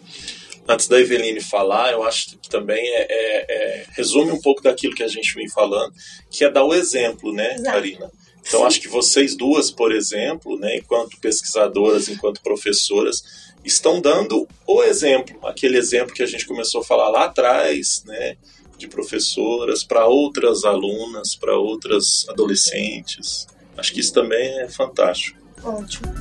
[0.68, 4.96] Antes da Eveline falar, eu acho que também é, é, é, resume um pouco daquilo
[4.96, 5.94] que a gente vem falando,
[6.30, 7.72] que é dar o exemplo, né, Exato.
[7.72, 8.12] Karina?
[8.46, 8.66] Então, Sim.
[8.66, 13.24] acho que vocês duas, por exemplo, né, enquanto pesquisadoras, enquanto professoras,
[13.64, 18.36] estão dando o exemplo, aquele exemplo que a gente começou a falar lá atrás, né,
[18.78, 23.48] de professoras para outras alunas, para outras adolescentes.
[23.78, 25.40] Acho que isso também é fantástico.
[25.64, 26.14] Ótimo.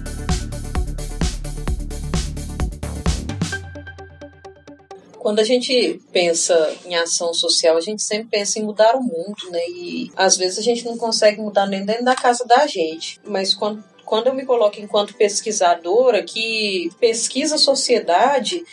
[5.22, 9.50] Quando a gente pensa em ação social, a gente sempre pensa em mudar o mundo,
[9.52, 9.60] né?
[9.68, 13.20] E às vezes a gente não consegue mudar nem dentro da casa da gente.
[13.24, 18.64] Mas quando quando eu me coloco enquanto pesquisadora que pesquisa a sociedade,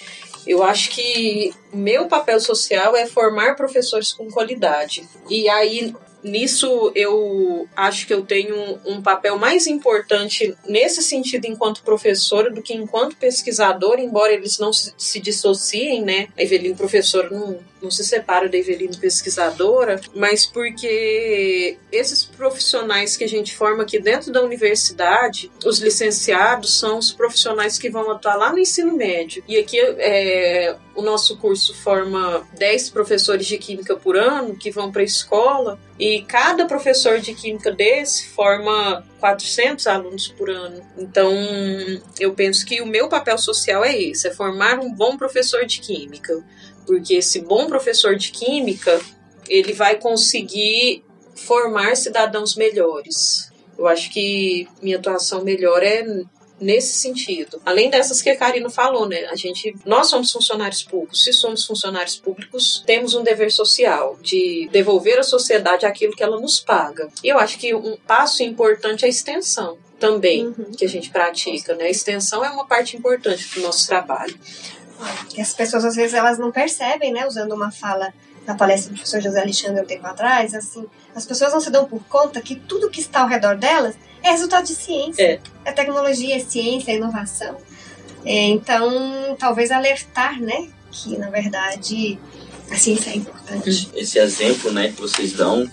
[0.45, 5.07] eu acho que meu papel social é formar professores com qualidade.
[5.29, 5.93] E aí
[6.23, 12.61] nisso eu acho que eu tenho um papel mais importante nesse sentido enquanto professora do
[12.61, 16.27] que enquanto pesquisadora, embora eles não se dissociem, né?
[16.37, 23.23] A Evelina professora não, não se separa da Evelina pesquisadora, mas porque esses profissionais que
[23.23, 28.35] a gente forma aqui dentro da universidade, os licenciados são os profissionais que vão atuar
[28.35, 29.43] lá no ensino médio.
[29.47, 34.91] E aqui é, o nosso curso forma 10 professores de química por ano que vão
[34.91, 40.81] para a escola e cada professor de química desse forma 400 alunos por ano.
[40.97, 41.33] Então,
[42.19, 45.79] eu penso que o meu papel social é esse, é formar um bom professor de
[45.79, 46.41] química,
[46.89, 48.99] porque esse bom professor de química,
[49.47, 51.03] ele vai conseguir
[51.35, 53.51] formar cidadãos melhores.
[53.77, 56.03] Eu acho que minha atuação melhor é
[56.59, 57.61] nesse sentido.
[57.63, 59.25] Além dessas que a Karina falou, né?
[59.25, 61.23] A gente, nós somos funcionários públicos.
[61.23, 66.41] Se somos funcionários públicos, temos um dever social de devolver à sociedade aquilo que ela
[66.41, 67.07] nos paga.
[67.23, 70.71] E eu acho que um passo importante é a extensão também uhum.
[70.75, 71.83] que a gente pratica, né?
[71.83, 74.35] A extensão é uma parte importante do nosso trabalho.
[75.35, 77.25] E as pessoas às vezes elas não percebem, né?
[77.25, 78.13] Usando uma fala
[78.45, 80.85] na palestra do professor José Alexandre um tempo atrás, assim,
[81.15, 84.31] as pessoas não se dão por conta que tudo que está ao redor delas é
[84.31, 85.21] resultado de ciência.
[85.21, 87.57] É, é tecnologia, é ciência, é inovação.
[88.25, 92.19] É, então, talvez alertar, né, que na verdade
[92.71, 93.89] a ciência é importante.
[93.93, 95.69] Esse exemplo, né, que vocês dão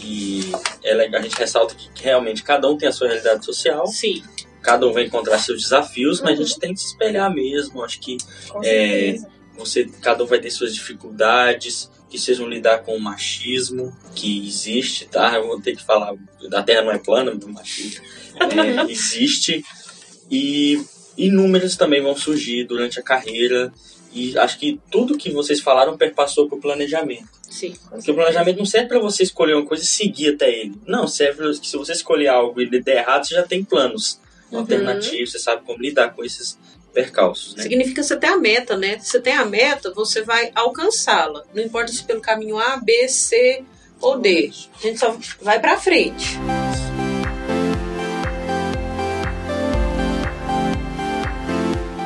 [0.00, 0.50] e
[0.82, 3.86] é legal, a gente ressalta que realmente cada um tem a sua realidade social.
[3.86, 4.22] Sim.
[4.62, 6.26] Cada um vai encontrar seus desafios, uhum.
[6.26, 6.60] mas a gente uhum.
[6.60, 7.82] tem que se espelhar mesmo.
[7.82, 8.16] Acho que
[8.64, 9.16] é,
[9.56, 15.06] você, cada um vai ter suas dificuldades, que sejam lidar com o machismo que existe,
[15.06, 15.34] tá?
[15.36, 16.14] Eu vou ter que falar,
[16.52, 18.02] a Terra não é plana, o machismo
[18.40, 19.64] é, existe
[20.30, 20.82] e
[21.16, 23.72] inúmeros também vão surgir durante a carreira
[24.12, 27.28] e acho que tudo que vocês falaram perpassou para o planejamento.
[27.48, 27.74] Sim.
[27.88, 30.74] Porque o planejamento não serve para você escolher uma coisa e seguir até ele.
[30.86, 34.20] Não, serve que se você escolher algo e ele der errado, você já tem planos
[34.52, 35.26] uhum.
[35.26, 36.58] você sabe como lidar com esses
[36.92, 37.54] percalços.
[37.54, 37.62] Né?
[37.62, 38.98] Significa você ter a meta, né?
[38.98, 41.44] Você tem a meta, você vai alcançá-la.
[41.54, 43.64] Não importa se pelo caminho A, B, C
[44.00, 44.50] ou D.
[44.78, 46.38] A gente só vai para frente.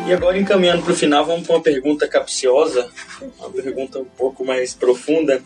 [0.07, 2.91] E agora, encaminhando para o final, vamos para uma pergunta capciosa,
[3.39, 5.43] uma pergunta um pouco mais profunda,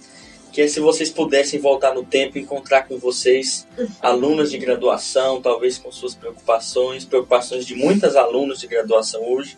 [0.58, 3.64] que é se vocês pudessem voltar no tempo e encontrar com vocês
[4.02, 9.56] alunas de graduação, talvez com suas preocupações, preocupações de muitas alunas de graduação hoje,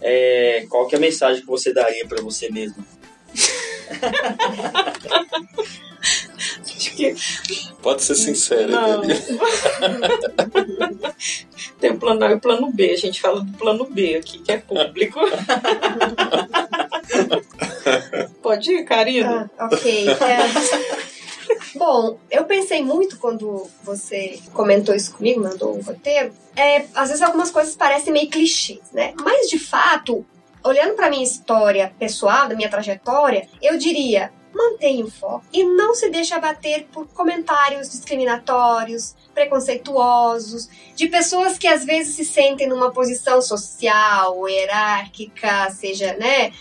[0.00, 2.78] é, qual que é a mensagem que você daria para você mesma?
[7.82, 8.66] Pode ser sincera.
[8.66, 9.02] Não.
[11.78, 12.92] Tem o plano A e o plano B.
[12.92, 15.20] A gente fala do plano B aqui, que é público.
[18.50, 19.48] Pode ir, Karina?
[19.56, 20.08] Ah, ok.
[20.08, 20.98] É...
[21.78, 26.32] Bom, eu pensei muito quando você comentou isso comigo, mandou um roteiro.
[26.56, 29.14] É, às vezes algumas coisas parecem meio clichês, né?
[29.22, 30.26] Mas de fato,
[30.64, 35.94] olhando para minha história pessoal, da minha trajetória, eu diria: mantenha o foco e não
[35.94, 42.90] se deixe abater por comentários discriminatórios, preconceituosos, de pessoas que às vezes se sentem numa
[42.90, 46.52] posição social, hierárquica, seja, né,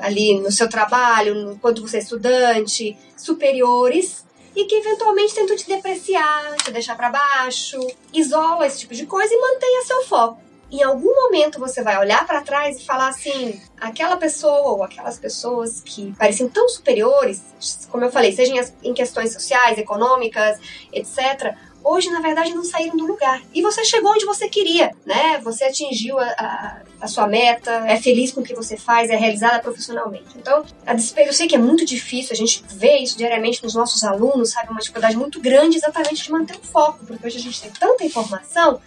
[0.00, 4.24] ali no seu trabalho, enquanto você é estudante, superiores,
[4.54, 7.78] e que eventualmente tentam te depreciar, te deixar para baixo,
[8.12, 12.24] isola esse tipo de coisa e mantenha seu foco em algum momento você vai olhar
[12.26, 17.42] para trás e falar assim: aquela pessoa ou aquelas pessoas que pareciam tão superiores,
[17.90, 20.58] como eu falei, sejam em questões sociais, econômicas,
[20.92, 23.42] etc., hoje na verdade não saíram do lugar.
[23.52, 25.38] E você chegou onde você queria, né?
[25.38, 29.16] Você atingiu a, a, a sua meta, é feliz com o que você faz, é
[29.16, 30.36] realizada profissionalmente.
[30.36, 33.74] Então, a despeito, eu sei que é muito difícil, a gente vê isso diariamente nos
[33.74, 34.70] nossos alunos, sabe?
[34.70, 38.04] Uma dificuldade muito grande exatamente de manter o foco, porque hoje a gente tem tanta
[38.04, 38.80] informação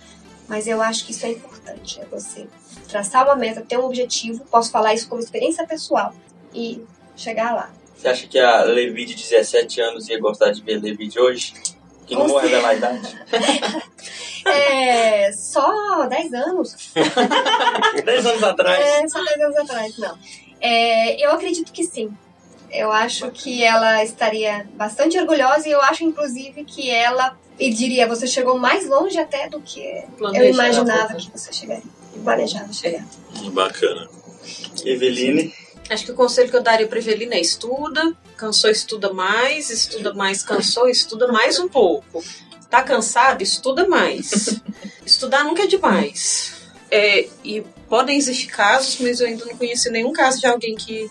[0.47, 2.47] mas eu acho que isso é importante, é você
[2.87, 6.13] traçar uma meta, ter um objetivo, posso falar isso como experiência pessoal
[6.53, 6.83] e
[7.15, 7.73] chegar lá.
[7.95, 11.53] Você acha que a Levi de 17 anos ia gostar de ver Levi de hoje?
[12.05, 13.17] Que não vou revelar a idade.
[14.45, 16.91] é, só 10 anos.
[18.03, 18.79] 10 anos atrás?
[18.79, 20.17] É, só 10 anos atrás, não.
[20.59, 22.11] É, eu acredito que sim.
[22.71, 28.07] Eu acho que ela estaria bastante orgulhosa e eu acho, inclusive, que ela e diria,
[28.07, 31.83] você chegou mais longe até do que eu imaginava que você chegaria.
[32.23, 33.05] Planejava chegar.
[33.51, 34.09] Bacana.
[34.83, 35.53] Eveline?
[35.89, 40.13] Acho que o conselho que eu daria para Eveline é estuda, cansou, estuda mais, estuda
[40.13, 42.23] mais, cansou, estuda mais um pouco.
[42.69, 43.41] Tá cansado?
[43.41, 44.59] Estuda mais.
[45.05, 46.53] Estudar nunca é demais.
[46.89, 51.09] É, e podem existir casos, mas eu ainda não conheci nenhum caso de alguém que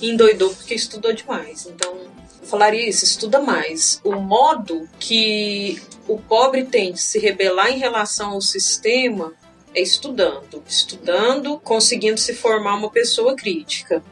[0.00, 1.66] endoidou porque estudou demais.
[1.66, 1.92] Então,
[2.40, 4.00] eu falaria isso, estuda mais.
[4.02, 9.32] O modo que o pobre tem de se rebelar em relação ao sistema
[9.74, 10.62] é estudando.
[10.66, 14.02] Estudando, conseguindo se formar uma pessoa crítica.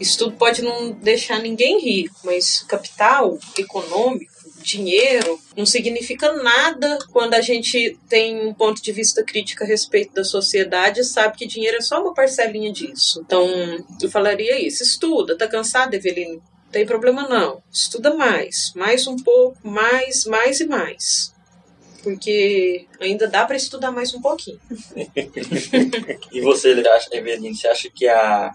[0.00, 4.32] Estudo pode não deixar ninguém rico, mas capital econômico,
[4.62, 10.14] dinheiro, não significa nada quando a gente tem um ponto de vista crítico a respeito
[10.14, 13.22] da sociedade e sabe que dinheiro é só uma parcelinha disso.
[13.24, 13.46] Então,
[14.00, 14.82] eu falaria isso.
[14.82, 15.36] Estuda.
[15.36, 16.40] Tá cansado, Eveline?
[16.72, 17.62] Tem problema não.
[17.72, 18.72] Estuda mais.
[18.74, 21.38] Mais um pouco, mais, mais e mais
[22.02, 24.58] porque ainda dá para estudar mais um pouquinho.
[26.32, 26.74] e você,
[27.12, 28.54] Eveline, você acha que a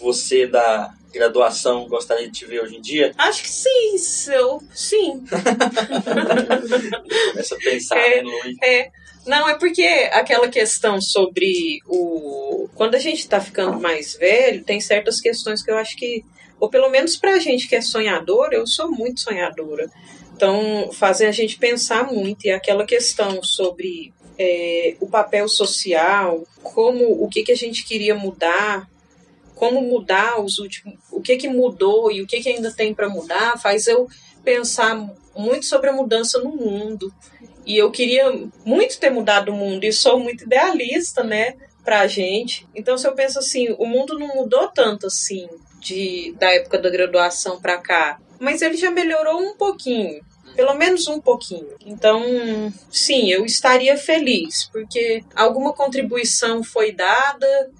[0.00, 3.12] você da graduação gostaria de te ver hoje em dia?
[3.16, 3.96] Acho que sim,
[4.32, 5.24] eu, sim.
[7.32, 8.56] Começa a pensar, é, né, Luiz?
[8.62, 8.90] É.
[9.26, 9.82] Não, é porque
[10.12, 12.68] aquela questão sobre o.
[12.74, 16.24] Quando a gente tá ficando mais velho, tem certas questões que eu acho que.
[16.58, 19.90] Ou pelo menos pra gente que é sonhadora, eu sou muito sonhadora.
[20.34, 22.46] Então, fazem a gente pensar muito.
[22.46, 28.14] E aquela questão sobre é, o papel social, como o que, que a gente queria
[28.14, 28.88] mudar,
[29.58, 33.08] como mudar os últimos, o que que mudou e o que que ainda tem para
[33.08, 34.08] mudar, faz eu
[34.44, 34.94] pensar
[35.36, 37.12] muito sobre a mudança no mundo.
[37.66, 38.32] E eu queria
[38.64, 42.66] muito ter mudado o mundo e sou muito idealista, né, pra gente.
[42.74, 45.48] Então se eu penso assim, o mundo não mudou tanto assim
[45.80, 50.20] de da época da graduação para cá, mas ele já melhorou um pouquinho
[50.58, 51.68] pelo menos um pouquinho.
[51.86, 52.20] Então,
[52.90, 57.70] sim, eu estaria feliz, porque alguma contribuição foi dada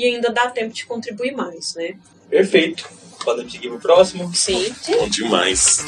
[0.00, 1.94] e ainda dá tempo de contribuir mais, né?
[2.30, 2.88] Perfeito.
[3.22, 4.34] Podemos seguir pro próximo?
[4.34, 4.74] Sim.
[4.88, 5.84] Bom demais.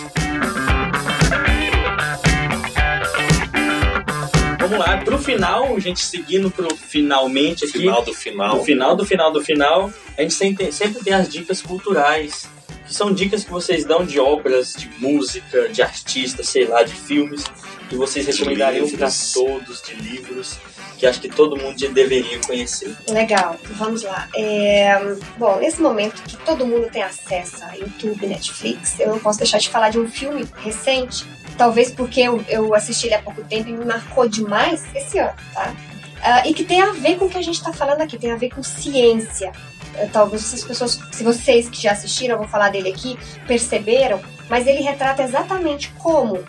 [4.60, 7.78] Vamos lá, pro final, a gente seguindo pro finalmente aqui.
[7.78, 8.56] Final do final.
[8.58, 12.46] No final do final do final, a gente sempre, sempre tem as dicas culturais
[12.86, 16.92] que são dicas que vocês dão de obras, de música, de artistas, sei lá, de
[16.92, 17.44] filmes,
[17.88, 20.58] que vocês recomendariam para todos, de livros,
[21.02, 22.96] que acho que todo mundo deveria conhecer.
[23.08, 24.28] Legal, vamos lá.
[24.36, 24.96] É,
[25.36, 29.58] bom, nesse momento que todo mundo tem acesso a YouTube, Netflix, eu não posso deixar
[29.58, 31.26] de falar de um filme recente,
[31.58, 35.34] talvez porque eu, eu assisti ele há pouco tempo e me marcou demais esse ano,
[35.52, 35.74] tá?
[36.18, 38.30] Uh, e que tem a ver com o que a gente está falando aqui, tem
[38.30, 39.50] a ver com ciência.
[39.96, 44.22] Eh, talvez essas pessoas, se vocês que já assistiram, eu vou falar dele aqui, perceberam,
[44.48, 46.44] mas ele retrata exatamente como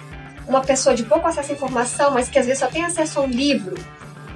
[0.47, 3.23] uma pessoa de pouco acesso à informação, mas que às vezes só tem acesso a
[3.23, 3.75] um livro,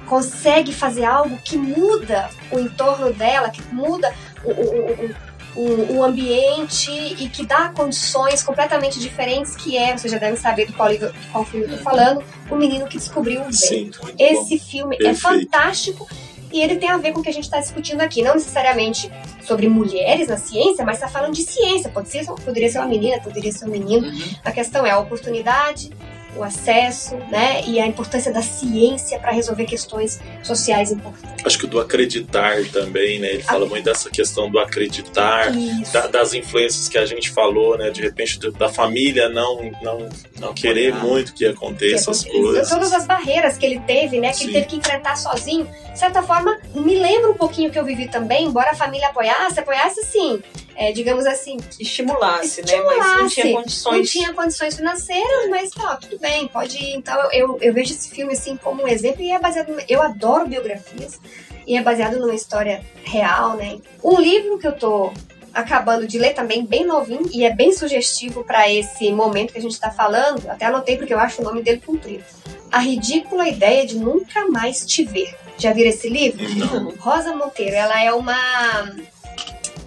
[0.08, 4.12] consegue fazer algo que muda o entorno dela, que muda
[4.44, 5.14] o, o,
[5.54, 10.66] o, o ambiente e que dá condições completamente diferentes, que é, vocês já devem saber
[10.66, 10.90] do qual,
[11.32, 14.14] qual filme eu tô falando, O Menino que Descobriu o Vento.
[14.18, 14.64] Esse bom.
[14.64, 15.26] filme é Perfeito.
[15.26, 16.08] é fantástico
[16.52, 19.10] e ele tem a ver com o que a gente está discutindo aqui, não necessariamente
[19.42, 21.90] sobre mulheres na ciência, mas está falando de ciência.
[21.90, 24.08] Pode ser, poderia ser uma menina, poderia ser um menino.
[24.08, 24.34] Uhum.
[24.44, 25.90] A questão é a oportunidade,
[26.36, 31.44] o acesso, né, e a importância da ciência para resolver questões sociais importantes.
[31.44, 33.28] Acho que o do acreditar também, né?
[33.28, 35.50] Ele fala muito dessa questão do acreditar,
[35.92, 37.90] da, das influências que a gente falou, né?
[37.90, 40.08] De repente da família não não,
[40.38, 42.68] não querer muito que aconteça as coisas.
[42.68, 44.30] Todas as barreiras que ele teve, né?
[44.30, 44.44] Que Sim.
[44.44, 45.68] ele teve que enfrentar sozinho.
[45.92, 49.58] De certa forma, me lembra um pouquinho que eu vivi também, embora a família apoiasse,
[49.58, 50.40] apoiasse sim
[50.78, 52.96] é, digamos assim, estimulasse, estimulasse, né?
[52.96, 53.96] Mas não tinha condições.
[53.96, 56.96] Não tinha condições financeiras, mas ó, tudo bem, pode ir.
[56.96, 59.74] Então eu, eu vejo esse filme assim como um exemplo e é baseado.
[59.88, 61.20] Eu adoro biografias
[61.66, 63.78] e é baseado numa história real, né?
[64.02, 65.12] Um livro que eu tô
[65.52, 69.62] acabando de ler também, bem novinho, e é bem sugestivo para esse momento que a
[69.62, 70.48] gente está falando.
[70.48, 72.24] Até anotei porque eu acho o nome dele comprido.
[72.70, 75.34] A ridícula ideia de nunca mais te ver.
[75.56, 76.46] Já viram esse livro?
[76.54, 76.94] Não.
[76.98, 78.38] Rosa Monteiro, ela é uma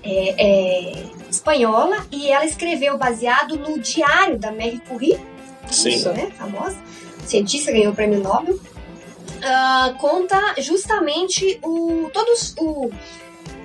[0.04, 5.20] é, é, espanhola e ela escreveu baseado no diário da Marie Curie,
[5.72, 6.04] Sim.
[6.10, 6.78] Né, famosa,
[7.26, 8.56] cientista, ganhou o prêmio Nobel.
[8.56, 12.92] Uh, conta justamente o, todos o,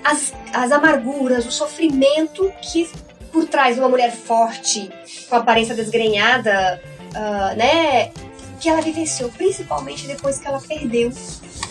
[0.03, 2.89] as, as amarguras, o sofrimento que
[3.31, 4.91] por trás de uma mulher forte,
[5.29, 6.81] com aparência desgrenhada,
[7.11, 8.11] uh, né,
[8.59, 11.11] que ela vivenciou, principalmente depois que ela perdeu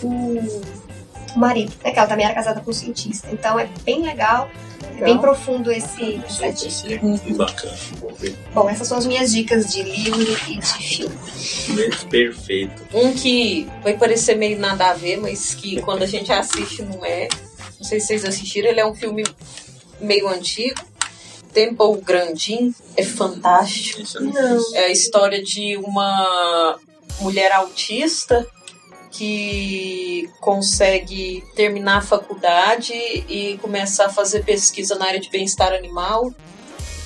[0.04, 0.62] o
[1.36, 1.92] o marido, né?
[1.92, 3.28] Que ela também era casada com um cientista.
[3.30, 4.50] Então é bem legal,
[4.94, 5.04] legal.
[5.04, 6.20] bem profundo esse.
[6.26, 7.00] Essa dica.
[7.36, 7.76] Bacana.
[8.52, 11.16] Bom, essas são as minhas dicas de livro e de filme.
[12.10, 12.82] Perfeito.
[12.92, 17.04] Um que vai parecer meio nada a ver, mas que quando a gente assiste não
[17.04, 17.28] é.
[17.78, 19.22] Não sei se vocês assistiram, ele é um filme
[20.00, 20.80] meio antigo.
[21.52, 24.02] Temple Grandin é fantástico.
[24.20, 24.74] Não.
[24.74, 26.78] É a história de uma
[27.20, 28.46] mulher autista
[29.16, 36.30] que consegue terminar a faculdade e começar a fazer pesquisa na área de bem-estar animal.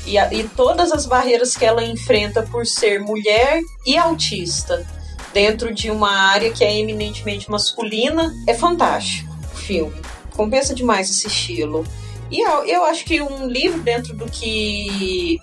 [0.05, 4.85] E, a, e todas as barreiras que ela enfrenta por ser mulher e autista
[5.33, 10.01] dentro de uma área que é eminentemente masculina é fantástico o filme.
[10.35, 11.87] Compensa demais assisti-lo.
[12.29, 15.39] E eu, eu acho que um livro dentro do que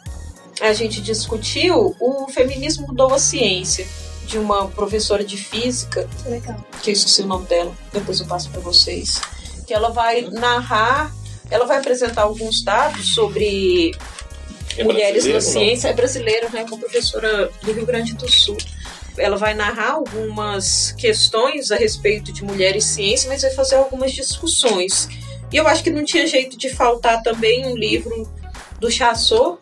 [0.60, 3.88] a gente discutiu, o feminismo mudou a ciência
[4.28, 6.58] de uma professora de física, Legal.
[6.84, 9.22] que eu esqueci o nome dela, depois eu passo para vocês,
[9.66, 11.12] que ela vai narrar,
[11.50, 13.96] ela vai apresentar alguns dados sobre
[14.78, 15.42] É mulheres na brasileiro, não?
[15.42, 18.58] ciência, é brasileira, né, uma professora do Rio Grande do Sul.
[19.18, 24.12] Ela vai narrar algumas questões a respeito de mulheres e ciência, mas vai fazer algumas
[24.12, 25.10] discussões.
[25.52, 28.30] E eu acho que não tinha jeito de faltar também um livro
[28.80, 29.58] do Chassot,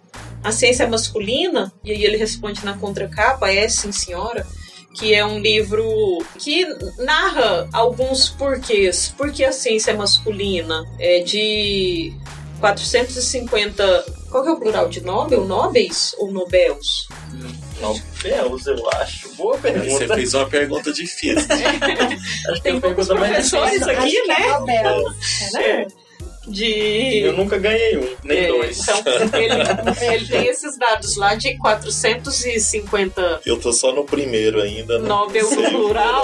[0.46, 4.46] A Ciência Masculina, e aí ele responde na contracapa, é sim senhora,
[4.98, 5.84] que é um livro
[6.40, 6.66] que
[7.00, 9.14] narra alguns porquês.
[9.18, 10.86] Por que a ciência é masculina?
[11.00, 12.14] É de
[12.62, 14.06] 450.
[14.30, 15.46] Qual que é o plural de Nobel?
[15.46, 17.08] Nobels ou Nobels?
[17.82, 19.34] Nobelos, eu acho.
[19.36, 20.16] Boa Você pergunta.
[20.16, 21.36] fez uma pergunta difícil.
[22.50, 23.92] Acho que Tem é poucos pergunta mais professores difícil.
[23.92, 24.36] aqui, Acho que né?
[24.48, 25.14] é Nobel.
[25.56, 25.88] É,
[26.48, 27.20] De.
[27.24, 28.80] eu nunca ganhei um, nem É, dois.
[28.80, 29.02] Então,
[29.40, 35.00] ele, ele tem esses dados lá de 450 Eu tô só no primeiro ainda.
[35.00, 35.08] né?
[35.08, 36.24] Nobel no plural,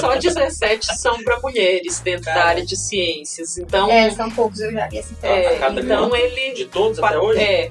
[0.00, 2.48] só 17 são para mulheres dentro da Cara.
[2.50, 3.58] área de ciências.
[3.58, 6.54] Então, É, são poucos, eu já vi essa é, então ele.
[6.54, 7.40] De todos até hoje?
[7.40, 7.70] É.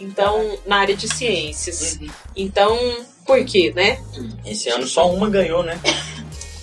[0.00, 1.98] Então, na área de ciências.
[2.00, 2.08] Uhum.
[2.34, 4.02] Então, por quê, né?
[4.44, 5.78] Esse ano só uma ganhou, né?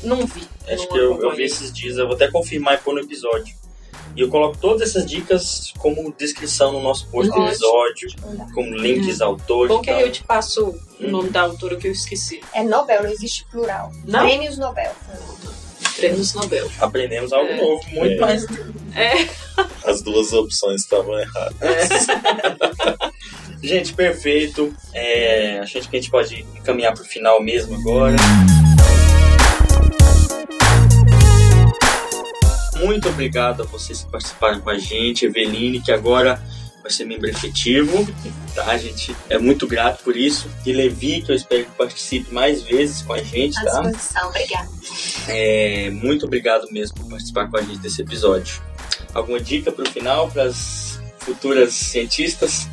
[0.04, 0.44] Não vi.
[0.68, 3.00] Acho não que eu, eu vi esses dias, eu vou até confirmar e pôr no
[3.02, 3.56] episódio.
[4.20, 8.10] E eu coloco todas essas dicas como descrição no nosso post do episódio,
[8.54, 10.06] com links, autores Bom e que aí tal.
[10.08, 12.42] eu te passo o nome da autora que eu esqueci.
[12.54, 13.94] É Nobel, não existe plural.
[14.06, 14.26] Não?
[14.26, 14.92] Prêmios Nobel.
[15.96, 16.70] Prêmios Nobel.
[16.82, 17.56] Aprendemos algo É.
[17.62, 18.20] novo, muito É.
[18.20, 18.46] mais.
[19.86, 22.08] As duas opções estavam erradas.
[23.64, 24.74] Gente, perfeito.
[24.94, 28.18] É, acho que a gente pode caminhar pro final mesmo agora.
[32.90, 36.42] Muito obrigado a vocês que participaram com a gente, Eveline, que agora
[36.82, 38.04] vai ser membro efetivo,
[38.56, 38.66] tá?
[38.66, 40.50] A gente é muito grato por isso.
[40.66, 43.82] E Levi, que eu espero que participe mais vezes com a gente, À tá?
[43.82, 44.70] disposição, obrigada.
[45.28, 48.60] É, muito obrigado mesmo por participar com a gente desse episódio.
[49.14, 52.68] Alguma dica para o final para as futuras cientistas?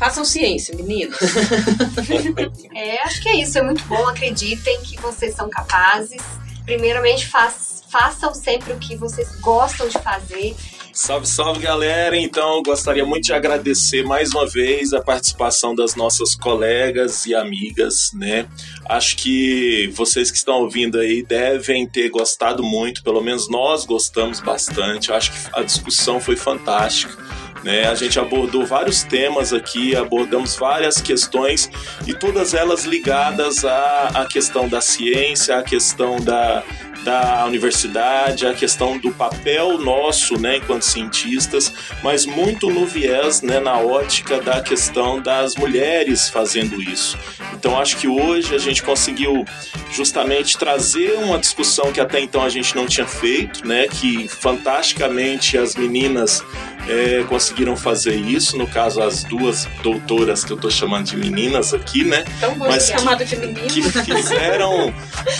[0.00, 1.16] Façam ciência, meninos.
[2.74, 4.04] É, acho que é isso, é muito bom.
[4.08, 6.20] Acreditem que vocês são capazes.
[6.64, 10.54] Primeiramente, faz- façam sempre o que vocês gostam de fazer.
[10.92, 12.16] Salve, salve galera!
[12.16, 18.10] Então, gostaria muito de agradecer mais uma vez a participação das nossas colegas e amigas,
[18.14, 18.48] né?
[18.88, 24.40] Acho que vocês que estão ouvindo aí devem ter gostado muito, pelo menos nós gostamos
[24.40, 25.12] bastante.
[25.12, 27.16] Acho que a discussão foi fantástica.
[27.62, 27.86] Né?
[27.88, 31.68] A gente abordou vários temas aqui, abordamos várias questões
[32.06, 36.62] e todas elas ligadas à, à questão da ciência, à questão da,
[37.08, 41.72] da universidade, a questão do papel nosso, né, enquanto cientistas,
[42.02, 47.16] mas muito no viés, né, na ótica da questão das mulheres fazendo isso.
[47.54, 49.42] Então acho que hoje a gente conseguiu
[49.90, 55.56] justamente trazer uma discussão que até então a gente não tinha feito, né, que fantasticamente
[55.56, 56.44] as meninas
[56.86, 61.72] é, conseguiram fazer isso, no caso as duas doutoras que eu tô chamando de meninas
[61.72, 63.66] aqui, né, Então, Mas que- chamada de menino.
[63.66, 64.92] que fizeram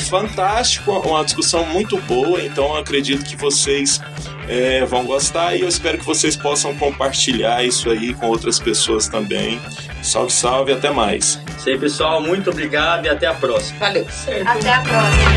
[0.09, 2.41] fantástico, uma discussão muito boa.
[2.43, 4.01] Então eu acredito que vocês
[4.49, 9.09] é, vão gostar e eu espero que vocês possam compartilhar isso aí com outras pessoas
[9.09, 9.61] também.
[10.03, 11.41] Salve, salve, até mais.
[11.57, 12.21] Isso aí, pessoal.
[12.21, 13.79] Muito obrigado e até a próxima.
[13.79, 14.07] Valeu.
[14.47, 15.29] Até a próxima.